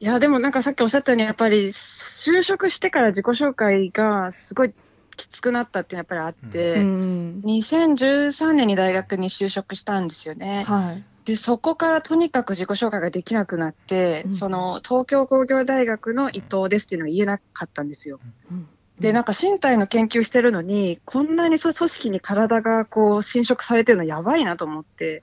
[0.00, 4.72] いやでもなんかさっきおっしゃったようにやっぱり就職してから自己紹介がすごい
[5.18, 10.64] きつくなったってやっぱりあって、うん、2013年に大学に就職したんですよね。
[10.66, 18.20] はい、でそこからとにかく自己紹介ができなくなって、うん、その東京工業大学の伊藤ですっていうのは言えなかったんですよ。
[18.50, 18.68] うん。
[19.00, 25.22] でなんか身体の研究してるのにこんなに組織に体がこう侵食されてるのやばいなと思って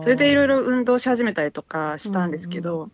[0.00, 2.88] それでいろいろ運動し始めたりとかしたんですけど、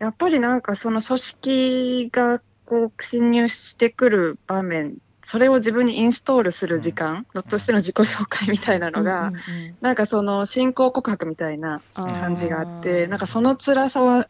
[0.00, 4.92] やっぱりなんかその組織がこう侵入してくる場面っ
[5.24, 9.42] それを自分にインストールする時間、うん、としての自己紹介みたいなのが、うんうんうん、
[9.80, 14.28] なんかその信仰告白みたいな感じがあってなんかその辛さは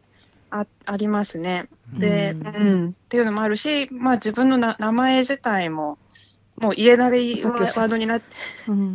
[0.50, 1.68] あありますね。
[1.92, 5.98] で、うん、うん、っていうのもあるし、まあ、自分のな名前自体も
[6.56, 8.26] もう言えないワードになって、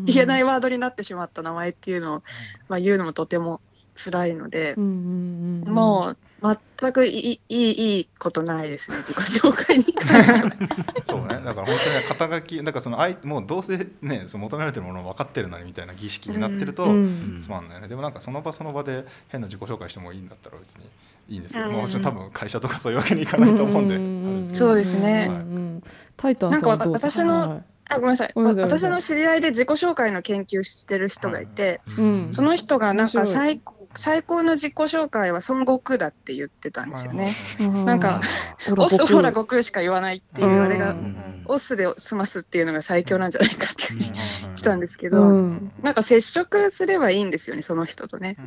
[0.06, 2.24] 言えないワードになってしまった名前っていうのを、
[2.70, 3.60] まあ、言うのもとても
[3.94, 8.98] 辛いので、もう全くいいいいいいことないですね。
[8.98, 10.52] 自己紹介に関しては。
[11.06, 11.42] そうね。
[11.44, 11.78] だから本当に
[12.08, 16.86] 肩書きなんかそのあいもうどうせねその求められてるもの分かってるなりみたいな儀式になってると
[17.42, 20.90] つまんないね、でもなんかその場その場で変な自己紹介してもいいんだったら別に
[21.30, 25.84] いいんですけど、うん、もちろん多分会社とかそういうわけにいかないと思うんで、うんそうですね、はい、
[26.18, 28.32] タイタンなんか私の、はいあごめんなさい。
[28.36, 31.82] 私の知り合いで自己紹介の研究してる人がいて、
[32.32, 33.62] その人がなんか最
[33.96, 37.36] 最高の自己紹介は孫悟空だって言ってたんですよね。
[37.60, 38.22] なんか、
[38.78, 40.96] オスほら悟空しか言わないっていう、あれが、
[41.46, 43.84] オスで済ますっていうのが最強なんじゃないかって
[44.56, 45.26] したんですけど、
[45.82, 48.38] なんか接触すればいいんですよね、その人とね。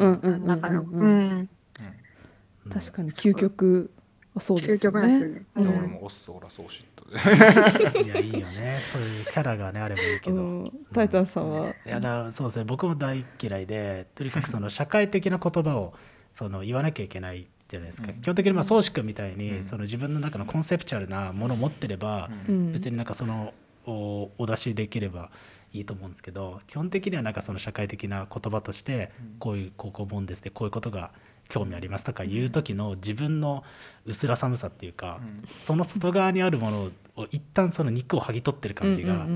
[2.72, 3.90] 確かに究極
[4.34, 4.99] はそうですよね。
[4.99, 5.43] 究極なんですよね。
[5.57, 8.80] 俺もオスオラソーシいやいいよね。
[8.80, 12.64] そういうキャラがねあればいいけど、うん、タイタンさんは、いやだそうですね。
[12.64, 15.94] 僕も大嫌いでとにかくその社会的な言葉を
[16.32, 22.30] その言わなきゃいけないじゃないですか、うん、基本的にまあ宗志君みたいに、うん、その自分の中のコンセプチュアルなものを持ってれば、
[22.72, 23.52] 別になんかその
[23.86, 25.30] おお出しできれば
[25.72, 31.12] いいと思うんですけど基本的にはなんかその社会的な言葉としてこういう高校本ですねこういうことが
[31.53, 33.62] 興味ありますとか言う時の自分の
[34.07, 35.20] 薄ら寒さっていうか、
[35.62, 39.26] その外側にあるものを一旦その肉を剥ぎ取ってる感じが、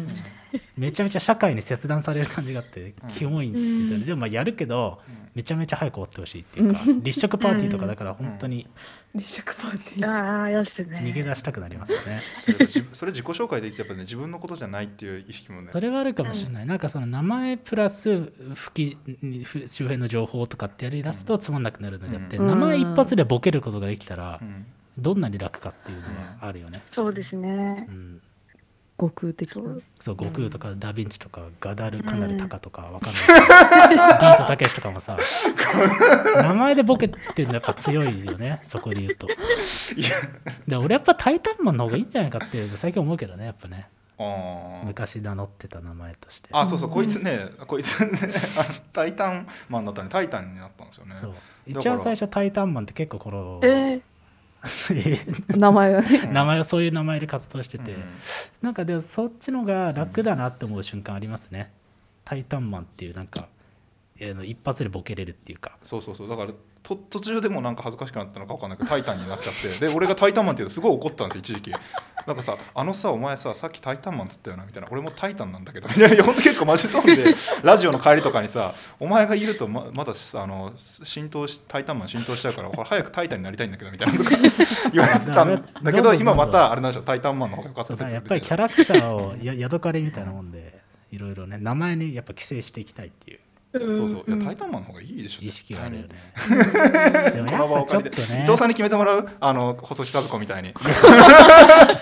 [0.79, 5.03] めちゃめちゃ社会に切断される感じがあってキモいんですよね、でもまあやるけど
[5.37, 8.67] めちゃめちゃ早く終わってほしいっていうか、立食パーティーとかだから本当に、
[9.15, 10.09] 立食パーティー。
[10.09, 11.03] ああやってね。
[11.05, 12.21] 逃げ出したくなりますよね。
[12.95, 15.69] それ自己紹介で言ってやっぱね自分のことじゃないっていう意識もね。
[15.73, 24.41] それはあるかもしれない、なんかその名前プラス吹き周辺の情報とかってやりだすとつまんなくなるのであって、名前一発でボケることができたら、
[24.97, 28.23] どんなに楽かっていうのはあるよね、そうですね、うん
[28.99, 29.63] 悟空的な。
[30.01, 30.17] そう。
[30.17, 35.17] 悟空とかダ・ヴィンチとかガダル・カナル・タカとかわかんない、ビートたけしとかもさ
[36.43, 38.61] 名前でボケてるのやっぱ強いよね。
[38.63, 39.29] そこで言うと。
[40.67, 43.89] で俺やっぱタイタンマンの方がいいんじゃないかって最近思うけどねやっぱね。
[44.85, 46.49] 昔名乗ってた名前として。
[46.53, 48.19] あそうそうこいつねこいつね
[48.95, 51.17] タイタンマンだったのにタイタンになったんですよね。
[51.67, 54.03] 一番最初タイタンマンって結構この、えー
[55.57, 58.03] 名前がね名前はそういう名前で活動してて、うん、
[58.63, 61.73] なんかでもそっちのが楽だなって思う瞬間ありますね
[62.25, 63.49] 「タイタンマン」っていうなんか
[64.19, 65.77] 一発でボケれるっていうか。
[65.83, 66.29] そうそうそう。
[66.29, 66.57] だからと
[66.95, 69.87] 途中でもなんか恥ずかしくなったのか分かんないけど「タイタン」になっちゃって。
[69.87, 71.73] で俺が「タイタンマン」って言うとすごい怒ったんですよ一時期。
[72.27, 76.23] なんかさ「あのさお前ささっきタイタンマンっつったよな」みたいな「俺もタイタンなんだけど」みたいな。
[76.25, 84.15] ほんと結構マジトーンでラジオの帰りとかにさ「お前がいるとままだあの浸透しタイタンマン浸透しちゃうから早くタイタンになりたいんだけど」みたいな。
[84.17, 84.31] とか
[84.93, 90.81] 言われてたんだけど今またあれなんでしょタイタンマンの方がよかったやっぱりキャラクターをや 宿かれみたいなもんで
[91.11, 93.41] いろいろね名前にやっぱ規制していきたいっていう。
[93.79, 94.37] そうそう。
[94.37, 96.09] いやタイタンマンの方がいいでしょ意識があるよね。
[97.33, 98.43] でもやっぱちょっとね。
[98.45, 99.29] 伊藤さんに決めてもらう？
[99.41, 100.75] あの細木和子みたいに。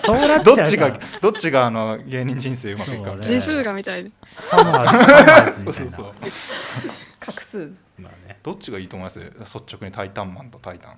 [0.03, 3.17] そうなっどっちがどっちがあの芸人人生うまくいくか。
[3.21, 4.11] 字数がみたい。
[4.33, 6.13] サマーそうそうそう。
[7.19, 7.71] 画数。
[7.97, 8.37] まあね。
[8.43, 9.19] どっちがいいと思います？
[9.19, 10.97] 率直にタイタンマンとタイタン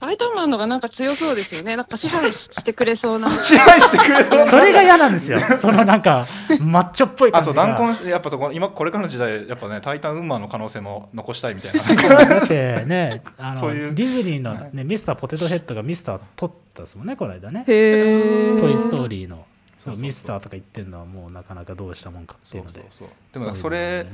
[0.00, 1.76] タイタンマンのがなんか強そうですよね。
[1.76, 3.28] なんか支配してくれそうな。
[3.44, 5.38] 支配してくれそうそれが嫌なんですよ。
[5.60, 6.26] そのなんか、
[6.58, 7.62] マッチョっぽい感じが。
[7.64, 11.82] あ、そう、断根、やっぱそこ、今、これからの時代、やっぱね、タイタンウーマンの可能性も残したいみたいな。
[12.24, 17.64] だってね、あの、ディズニーのね、ミスターポテトヘッドがミスター取ったですもんね、この間ね。
[17.66, 19.44] へトイ・ストーリーの。
[19.78, 22.80] そうミスターとか言ってるのはもうなかなかどうしたもんかっていうので。
[22.80, 24.06] そうそうそうでもそれ、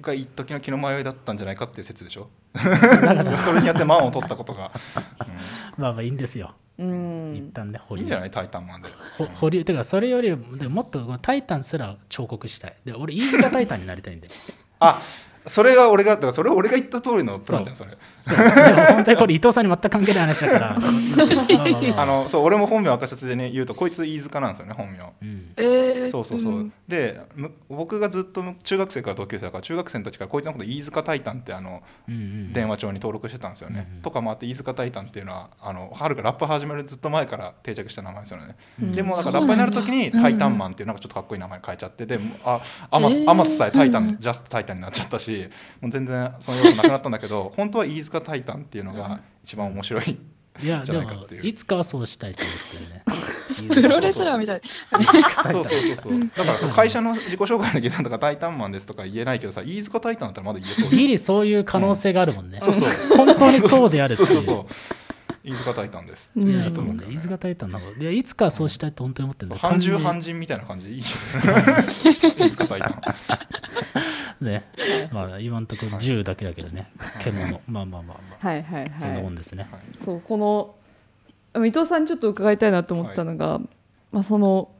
[0.00, 2.28] が一時の気の迷いだったんじゃないかっていう説でしょ？
[3.44, 4.70] それによって満を取ったことが、
[5.76, 6.54] うん、まあまあいいんですよ。
[6.78, 8.00] 一旦ね保留。
[8.00, 8.30] いいんじゃない？
[8.30, 8.88] タイタンマンで
[9.34, 12.76] 保留てかそれよりもっとタイタンすら彫刻したい。
[12.84, 14.28] で俺飯塚タイタンになりたいんで。
[14.78, 15.00] あ
[15.50, 17.90] それが俺がだからそれ俺が言った通りのプランじゃんそれ。
[18.22, 18.36] そう。
[18.36, 18.50] でも
[18.94, 20.76] 本当にこれ伊藤さんに全く関係ない話だから。
[21.96, 27.20] あのそう俺も本名明かさせてね言うとこいつ飯塚なんですよね本名、うん、えー、そうそうそう、うん、で
[27.68, 45.39] 僕がずっと中学生から同級生だから中学生の時からこいつのこと飯塚タイタンってあの、うんうん、電話帳に登録してたんですよね、うんうん、とかもあって飯塚タイタンっていうのはあの春がラップ始めるずっと前から定着した名前ですよね、うん、でもなんかラッパーになる時にタイタンマンっていうなんかちょっとかっこいい名前変えちゃってであ天津、えー、さえタイタン、ジャストタイタンになっちゃったし
[45.80, 50.18] もう全然その要素なくなったんだけど 本当は飯塚タイタンっていうのが一番面白い
[50.62, 51.08] いやでも
[51.42, 53.20] いつかはそうしたいと思ってね。
[53.82, 54.60] プロレスラーみたい。
[55.50, 56.30] そうそうそうそう。
[56.36, 62.88] だから会社の自己紹介の時さんとか「タイタンマンです」とか言えないけどさ飯塚タイタンだったらまだ言えそうギリそういう可能性があるもんね、そうそう。
[63.16, 64.28] 本当にそうであるっていう。
[64.28, 64.74] そうそうそう。
[65.42, 66.32] 飯塚タイタンです。
[66.36, 70.86] いやそうね飯塚タイタンなのいやいつかそうしたいって本当に思ってるんだ半獣半人みたいな感じ。
[70.86, 73.00] でいいじゃん飯塚タイタン
[74.40, 74.64] ね。
[75.12, 76.90] まあ今のところ10だけだけどね。
[77.20, 78.46] 獣まあまあまあまあ。
[78.46, 78.90] はいはいはい。
[78.98, 79.68] そんなもんですね、
[80.00, 80.74] そうこの
[81.66, 83.62] 伊藤さんにちょっと伺いたいなと思ったのが、はい、
[84.12, 84.70] まあその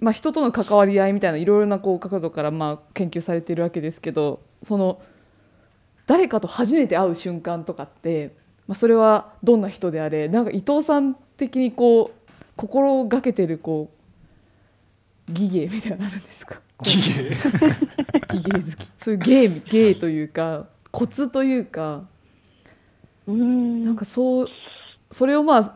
[0.00, 5.00] まあ、人との関わり合いみたいないろいろなこう角度からまあ研究されているわけですけどその
[6.06, 8.34] 誰かと初めて会う瞬間とかって、
[8.66, 13.90] まあ、それはどんな人であれなんか伊藤さん的にこう心がけてるこ
[15.28, 16.60] う技芸みたいなのあるんですか？
[16.82, 17.30] 技芸
[18.28, 22.02] 技芸好きそういう芸芸というかコツというか
[23.26, 23.84] うん。
[23.84, 24.48] なんかそう
[25.10, 25.74] それをまあ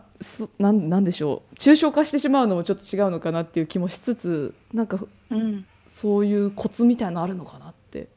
[0.58, 1.54] なんなんでしょう。
[1.54, 4.98] 抽象化してしまうのもちょっと違うのかなっていう気もしつつなんか、
[5.30, 8.08] うん、そういうコツみたいなのあるのかなって。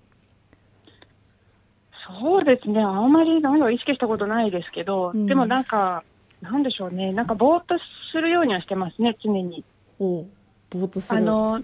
[2.08, 2.82] そうですね。
[2.82, 6.04] あんまり何か意識したことないですけど、うん、でもなんか
[6.42, 7.14] なんでしょうね。
[7.14, 7.76] なんかぼーっと
[8.12, 9.64] するようにはしてますね常に。
[10.00, 10.26] お
[10.72, 11.20] ぼーっとする。
[11.20, 11.62] あの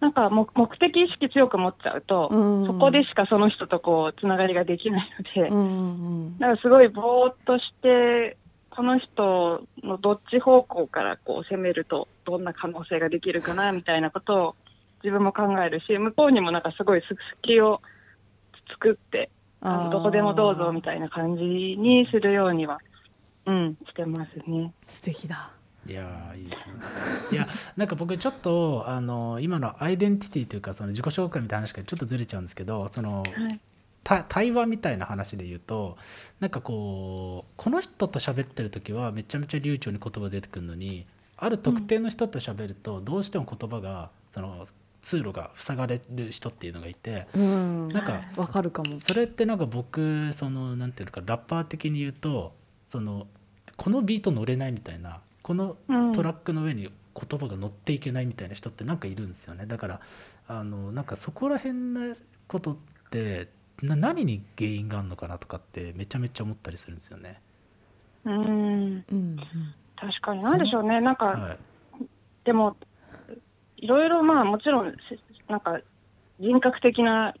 [0.00, 2.60] なんか目的意識強く持っちゃうと、うん。
[2.62, 8.36] うん、そこでしかその人とこうつながりができないので、うんうん、だからすごいぼーっとして
[8.70, 14.56] この人のどっち方向からこう攻めるとどんな可能性ができるかなみたいなことを
[15.04, 17.02] 自分も考えるし向こうにもなんかすごい
[17.42, 17.80] 隙を
[18.72, 19.30] 作って
[19.60, 22.80] あのどこでもどうぞみたいな感じにするようには、
[23.46, 24.72] うん、してますね。
[24.88, 25.50] 素敵だ
[25.86, 26.74] いやいいですね。
[27.32, 33.24] いやなんか僕ちょっとあの今のアイデンティティというかその自己紹介みたいな話からちょっとずれちゃうんですけどその、はい。
[34.28, 35.96] 対話みたいな話で言うと
[36.38, 41.06] なんかこうこの人と喋ってる時はめちゃめちゃ流暢に言葉出てくるのに
[41.38, 44.68] ある特定の人と喋るとどうしても言葉がその
[45.00, 49.00] 通路が塞がれる人っていうのがいて、うん、なんかわかるかも。
[49.00, 52.52] それってなんか僕そのなんていうかラッパー的に言うと
[52.86, 53.26] その
[53.76, 55.76] このビート乗れないみたいなこの
[56.14, 59.66] トラックの上に言葉が乗っていけないみたいな人ってなんかいるんですよね。
[59.66, 60.00] だから
[60.48, 62.16] あのなんかそこら辺の
[62.48, 62.76] ことっ
[63.10, 63.48] て
[63.82, 67.42] な何に原因があるのかなとかってめちゃめちゃ思ったりするんですよね。
[68.24, 69.36] うん、うん、
[69.96, 71.02] 確かに何でしょうね。
[71.02, 72.04] なんか、はい、
[72.44, 72.74] でも
[73.76, 74.96] いろいろまあもちろん
[75.50, 75.78] なんか
[76.40, 77.34] 人格的な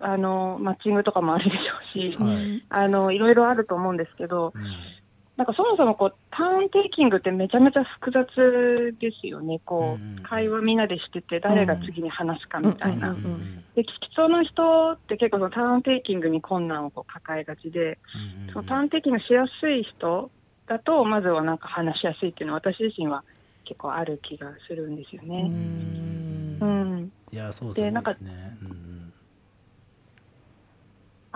[0.00, 4.62] あのマッチングとかもあるでしょうし、はい、あのいろいろあると思うんですけど、うん
[5.36, 13.14] なんかそもそもこうターンテイキングってめちゃめちゃ複雑ですよね、こう、会話みんなでしてて、誰が次に話すかみたいな。
[13.74, 17.98] で、聞きそうな人って結構そのターンテイキングに困難をこう抱えがちで、
[18.52, 20.30] そのターンテイキングしやすい人
[20.66, 23.22] だと、まずはなんか話しやすいっていうのは、私自身は
[23.64, 25.42] 結構ある気がするんですよね。
[26.60, 27.10] うん。
[27.30, 27.86] いや、そうですね。
[27.88, 28.16] で、なんか、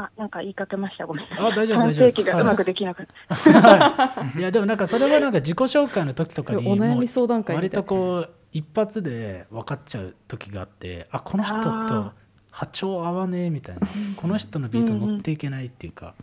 [0.04, 1.06] あ、なんか言いかけました。
[1.06, 1.46] ごめんなさい。
[1.46, 4.38] あ、大丈夫大丈夫がうまくできなかった。
[4.38, 12.12] いや、でもなんかそれはなんか自己紹介の時とかにお悩み相談会割とこう一発で分かっちゃう時があって、あ、この人と
[12.50, 13.86] 波長合わねえみたいな、
[14.16, 16.14] この人のビート乗っていけないっていうか、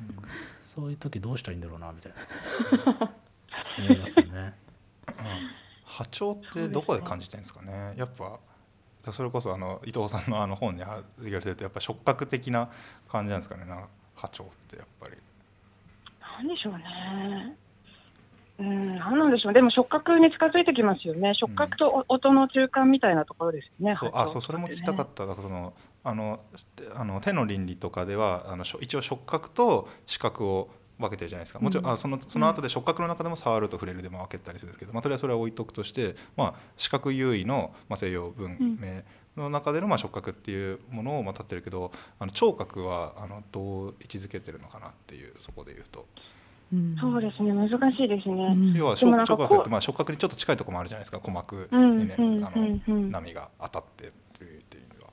[0.00, 0.24] うんうん、
[0.60, 2.12] そういう時どうしたらいいんだろうなみたい
[2.94, 3.10] な
[3.78, 4.54] 思いますよね。
[5.84, 7.94] 波長ってどこで感じてるんですかね。
[7.96, 8.38] やっぱ。
[9.12, 12.70] それこそあの伊藤さんのあの本に言われてるとやっぱ触覚的な
[13.08, 15.14] 感じなんですかねな波長ってやっぱり。
[16.20, 17.56] なんでしょうね。
[18.56, 19.52] うん、なんなんでしょう。
[19.52, 21.34] でも触覚に近づいてきますよね。
[21.34, 23.90] 触覚と音の中間みたいなところですよね。
[23.90, 25.26] うん、そう、あ、そう、それも聞きたかった。
[25.34, 25.72] その、
[26.04, 26.40] あの、
[26.94, 39.02] あの手の倫理とかでは、あの、一応触覚と視覚を分けてるじゃないですかもちろん、あそのその後で触覚の中でも触ると触れるでも分けたりするんですけど、まあ、とりあえずそれは置いとくとして、まあ、視覚優位の、まあ、西洋文明
[39.36, 46.06] の中での、まあ、触覚っていうものを、まあ、立ってるけどあの聴覚はあのどう位置づけてるのかなっていうそこで言うと。
[47.00, 48.72] そうですね難しいですね。
[48.74, 55.10] 要は聴覚ってまあ触覚にちょっと近いところもあるじゃないですか鼓膜にね、あの波が当たってるっていう意味では。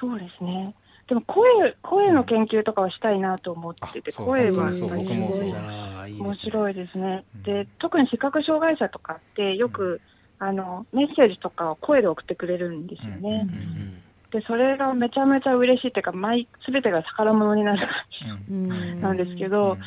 [0.00, 0.74] そうですね。
[1.08, 7.24] でも声声の研究とかはしたいなと思ってて、声はすごい面白いですね。
[7.42, 10.02] で特に視覚障害者とかってよく、
[10.38, 13.46] あのメッセージとかを声で送ってくれるんですよね。
[14.30, 19.78] でそれがめちゃめちゃ嬉しいっていうか毎全てが宝物になる感じなんですけど、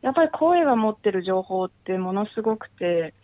[0.00, 3.14] やっぱり声が持ってる情報ってものすごくて。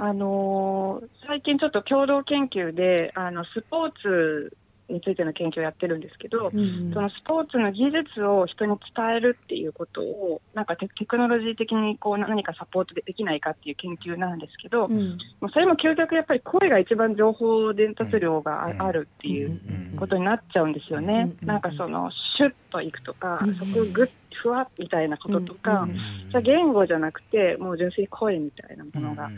[0.00, 4.56] あのー、最近ちょっと共同研究であのスポーツ
[4.88, 15.18] についての研究をやってるんですけど、うん、そのスポーツの技術を人に伝えるっていうことをなんかテクノロジー的にこう何かサポートできないかっていう研究なんですけど、うん、
[15.52, 19.60] それも究極やっぱり声が一番情報伝達量があるっていう
[19.96, 21.32] ことになっちゃうんですよね。
[21.42, 24.10] なんかそのシュッといくとか、そこグッ
[24.42, 25.96] ふわみたいなこととか、うん
[26.30, 29.30] じゃ言語じゃなくてもう純粋に声みたいなものが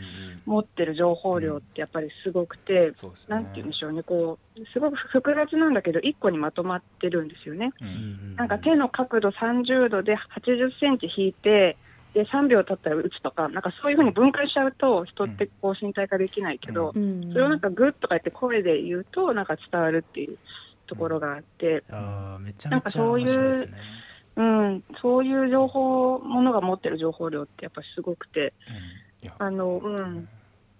[0.45, 2.95] 持ってる情報量ってやっぱりすごくて、うん、
[3.29, 7.71] なんて言うんでしょうねこうすごく複雑なんだけど1個にまとまってるんですよね。
[8.35, 11.77] なんか手の角度30度で80センチ引いて
[12.13, 20.37] で3秒経ったら打つとかなんかそういうふうに分解しちゃうと人ってこう身体化できないけど、うん、それをなんかグッとか言って声で言うとなんか伝わるっていう
[20.87, 23.31] ところがあって、うん、あめちゃめちゃ面白いで
[23.67, 23.77] すね。
[24.35, 28.53] うん、そういう情報ものが持ってる情報量ってやっぱりすごくて、
[29.23, 30.27] うん、あのうん。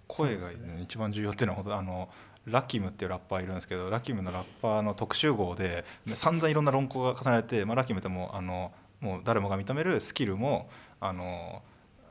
[0.08, 2.08] 声が、ね、一番重要っていうのはあの
[2.46, 5.84] ラキムっていうラッパーいるんですけどラキムのラッパーの特集号で
[6.14, 10.68] 散々いろんな論考が重ねられて、まあ、ラキムってもうあのもう誰もが認めるスキルも
[11.00, 11.62] あの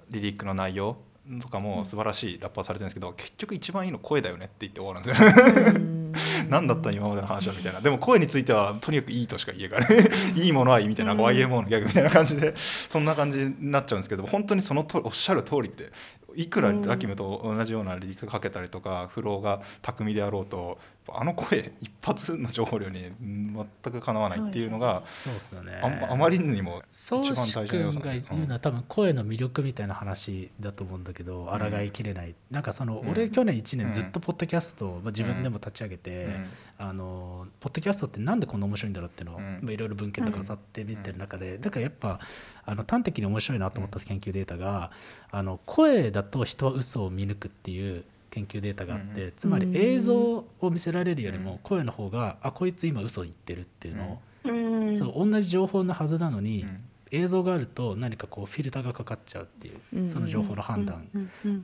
[0.09, 0.97] リリックの内容
[1.39, 6.01] とかも素晴らしいラッパーされてるんですけど、結局一番いいの声だよねって言って終わるんですよ。
[6.49, 7.79] 何だった今までの話はみたいな。
[7.79, 9.87] でも声についてはとにかくいいとしか言えがね
[10.35, 15.91] いいものはいいみたいな YMO のギャグみたいな感じでそんな感じになっちゃうんですけど本当にそのとおっしゃる通りって
[16.35, 20.77] いくらラキムと同じようなリリックかけたりとかフローが巧みであろうと
[21.09, 25.73] あの声一発の情報量に全くかなわないっていうのが、そうですよね。
[26.09, 36.29] あまりにも一番大事な要素が言うのは、多分声の魅力みたいな話だと思うんだけど抗いきれない、なんかその、俺去年1年ずっとポッドキャストを、まあ、自分でも立ち上げて、
[36.77, 42.19] あのポッドキャストってなんでこんな面白いんだろうっていうのを、まあ、いろいろ文献とかさって見てる中で、だからやっぱ
[42.65, 44.91] あの端的に面白いなと思った研究データが
[45.31, 56.65] あの声だと人は嘘を見抜くっていう研究データがあって、うん、つまり映像を見せられるよりも声の方が、あこいつ今嘘言ってるっていうのを、うん、そう同じ情報のはずなのに、
[57.11, 61.09] 映像があると何かこうフィルターがかかっちゃうっていうその情報の判断。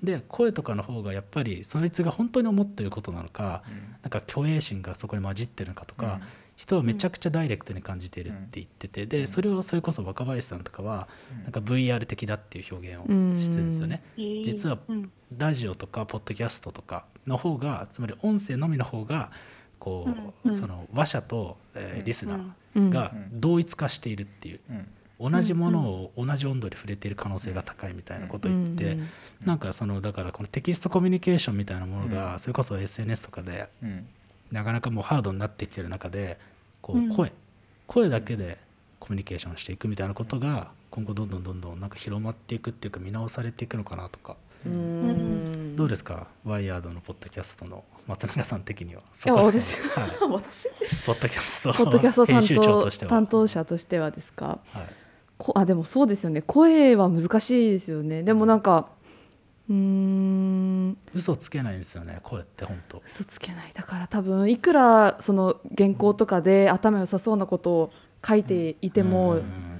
[0.03, 3.63] で声とかの方がやっぱりそいつが本当に思ってることなのか、
[4.03, 6.19] なんか虚栄心がそこに混じってるのかとか、
[6.57, 11.07] 人はめちゃくちゃダイレクトに感じてるって言ってて、でそれをそれこそ若林さんとかは
[11.43, 13.03] なんか VR 的だっていう表現を
[13.39, 14.01] してるんですよね。
[14.17, 14.79] 実は
[15.37, 19.31] ラジオとかポッドキャストとかの方がつまり音声のみの方が
[19.77, 20.07] こ
[20.43, 24.59] う、その話者と、えー、リスナーが同一化しているっていう。
[25.19, 28.97] 同じものを同じ温度で触れている可能性が高いみたいなことを言って、
[29.43, 33.69] なんかそのだからこのテキストコミュニケーションみたいなものがそれこそ SNS とかで
[34.51, 36.39] なかなかもうハードになってきてる中で
[36.81, 37.31] こう声、
[37.87, 38.57] 声だけで
[38.99, 44.35] コミュニケーションしていくみたいなことが今後どんどんどんどんなんか広まっていくっていうか見直されていくのかなとか。
[44.65, 46.27] どうですか？
[46.43, 49.01] ワイヤードのポッドキャストの松永さん的には。
[49.01, 50.67] いや私、はい、私？
[51.05, 54.85] ポッドキャストポッドキャスト担当担当者としてはですか、はい、
[55.37, 56.41] こあでもそうですよね。
[56.41, 58.23] 声は難しいですよね。
[58.23, 58.89] でもなんか
[59.69, 60.97] うん。
[61.13, 63.01] 嘘つけないんですよね声って本当。
[63.05, 63.71] 嘘つけない。
[63.73, 67.91] だから多分いくらその原稿とかで頭良さそうなことを
[68.25, 69.77] 書いていても、うん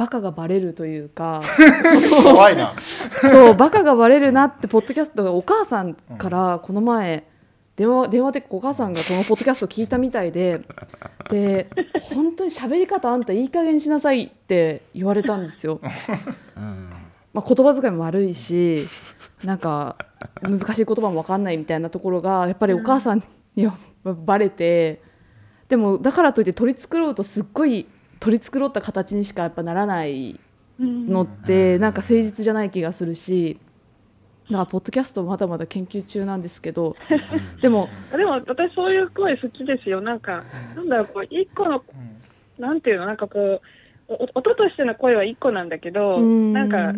[0.00, 1.42] バカがバレるというか
[2.24, 2.72] 怖いな。
[3.20, 7.24] そうバカがバレるなってポッドキャストお母さんからこの前
[7.76, 10.62] 電話電話でお母さんがこのポッドキャスト聞いたみたいで
[11.28, 11.68] で
[12.14, 15.80] 本当に喋り方あんたいい加減にしなさいって言われたんですよ。
[17.34, 18.88] まあ、言葉遣いも悪いし
[19.44, 19.96] なんか
[20.42, 23.22] 難しい言葉も分かんないみたいなところがやっぱりお母さん
[23.56, 25.02] にはバレて
[25.68, 27.86] でもだからといって取り繕うとすっごい
[28.18, 30.38] 取り繕った形にしかやっぱならない
[30.78, 33.58] のってなんか誠実じゃない気がするし。
[34.50, 36.96] だからポッドキャストまだまだ研究中なんですけど
[37.62, 40.00] でもでも私そういう声好きですよ。
[40.00, 40.42] なんか
[40.74, 41.84] なんだろうこう一個の
[42.58, 43.62] なんていうのなんかこ
[44.08, 46.94] う音としての声は一個なんだけどなんか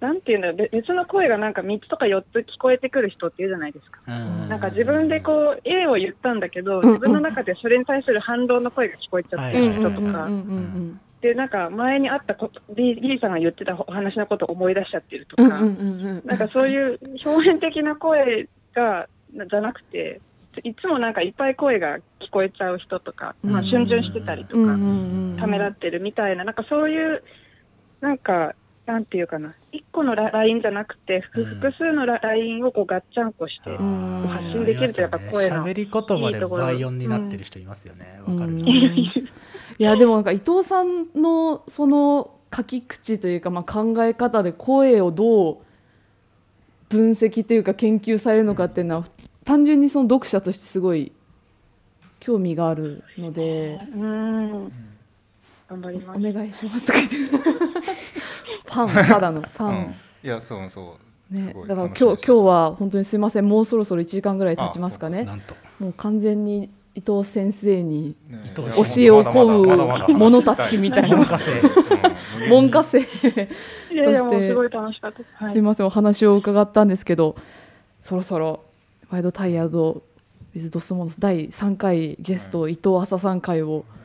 [0.00, 4.00] なんていうんだ別の声がなんか3つとか4つ聞こえてくる人っていうじゃないですか。
[4.10, 10.28] なんか自分でこう A を言ったんだけど自分の中でそれに対する反動の声が聞こえちゃってる人とか。
[11.22, 20.20] でなんか前にあったこと B, B さんが言ってたお話のことを思い出しちゃってるとか、なんかそういう表面的な声がじゃなくて
[20.62, 24.72] いつもなんかいっぱい声が聞こえちゃう人とか、まあ、逡巡してたりとか、
[25.40, 27.22] ためらってるみたいななんかそういう
[28.00, 28.54] なんか
[28.86, 35.66] なんていうかな、1個のラインじゃなくて、複数のラインをこうガッチャンコして、発信できるとやっぱ声の。
[35.66, 38.20] 喋り言葉で倍音になってる人いますよね。
[38.24, 38.52] わ、かる。
[39.78, 45.58] いやでもなんか伊藤さんのその書き口というかまあ考え方で声をどう
[46.88, 49.04] 分析というか研究されるのかっていうのは
[49.44, 51.12] 単純にその読者としてすごい
[52.20, 54.72] 興味があるので、うん、
[55.68, 56.18] 頑張ります。
[56.18, 56.86] お願いします。
[58.66, 59.94] パンただの パン。
[60.22, 60.96] いやそうそ
[61.30, 61.34] う。
[61.34, 63.48] ね、だから今日今日は本当にすみません。
[63.48, 65.26] もうそろそろ1時間ぐらい経ちますかね。
[65.80, 68.14] もう完全に伊藤先生に
[68.54, 71.16] 教えを請う者たちみたいな。
[72.48, 73.00] 門下生。
[75.12, 77.36] としてすみませんお話を伺ったんですけど
[78.00, 78.62] そろそろ
[79.10, 80.02] 「ワイドタイヤード・
[80.54, 83.95] ウィズ・ドスモノス」第3回ゲスト伊藤浅さん会をまあ、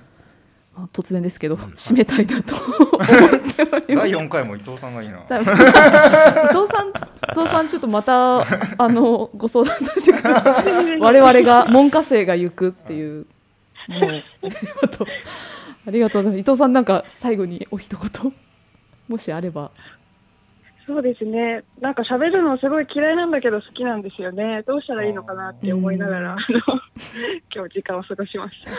[0.94, 2.98] 突然ですけど、締めたいなと 思
[3.38, 4.10] っております。
[4.10, 5.20] 第4回も伊藤さんがいいな。
[5.30, 5.48] 伊藤
[6.68, 8.42] さん、伊藤さんちょっとまた
[8.78, 11.00] あのご相談させてください。
[11.00, 13.26] 我々が門下生が行くっていう。
[13.88, 14.24] もう
[15.88, 16.40] ありがとうございます。
[16.40, 18.34] 伊藤さんなんか最後にお一言
[19.08, 19.72] もしあれば。
[20.88, 21.64] そうですね。
[21.80, 24.64] なんか喋るのすごい嫌いなんだけど好きなんですよね。
[24.68, 26.40] どうしたらいいのかなって思いながら、あの
[27.54, 28.72] 今日時間を過ごしました。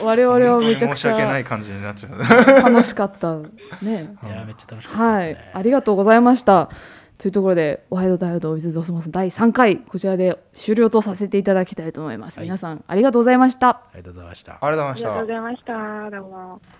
[0.04, 2.12] 我々はめちゃくちゃない感じになっちゃう。
[2.72, 4.16] 楽しかったね。
[4.24, 5.36] いやめっちゃ楽しかったですね、はい。
[5.54, 6.70] ありがとうございました。
[7.18, 12.38] というところで、おはようダイオドウィズドスモス第3回、こちらで終了とさせていただきたいと思います。
[12.38, 13.68] はい、皆さん、ありがとうございました。
[13.68, 14.52] ありがとうございました。
[14.52, 15.08] ありがとうございました。
[15.10, 16.10] ありがとうございました。
[16.16, 16.79] どうも。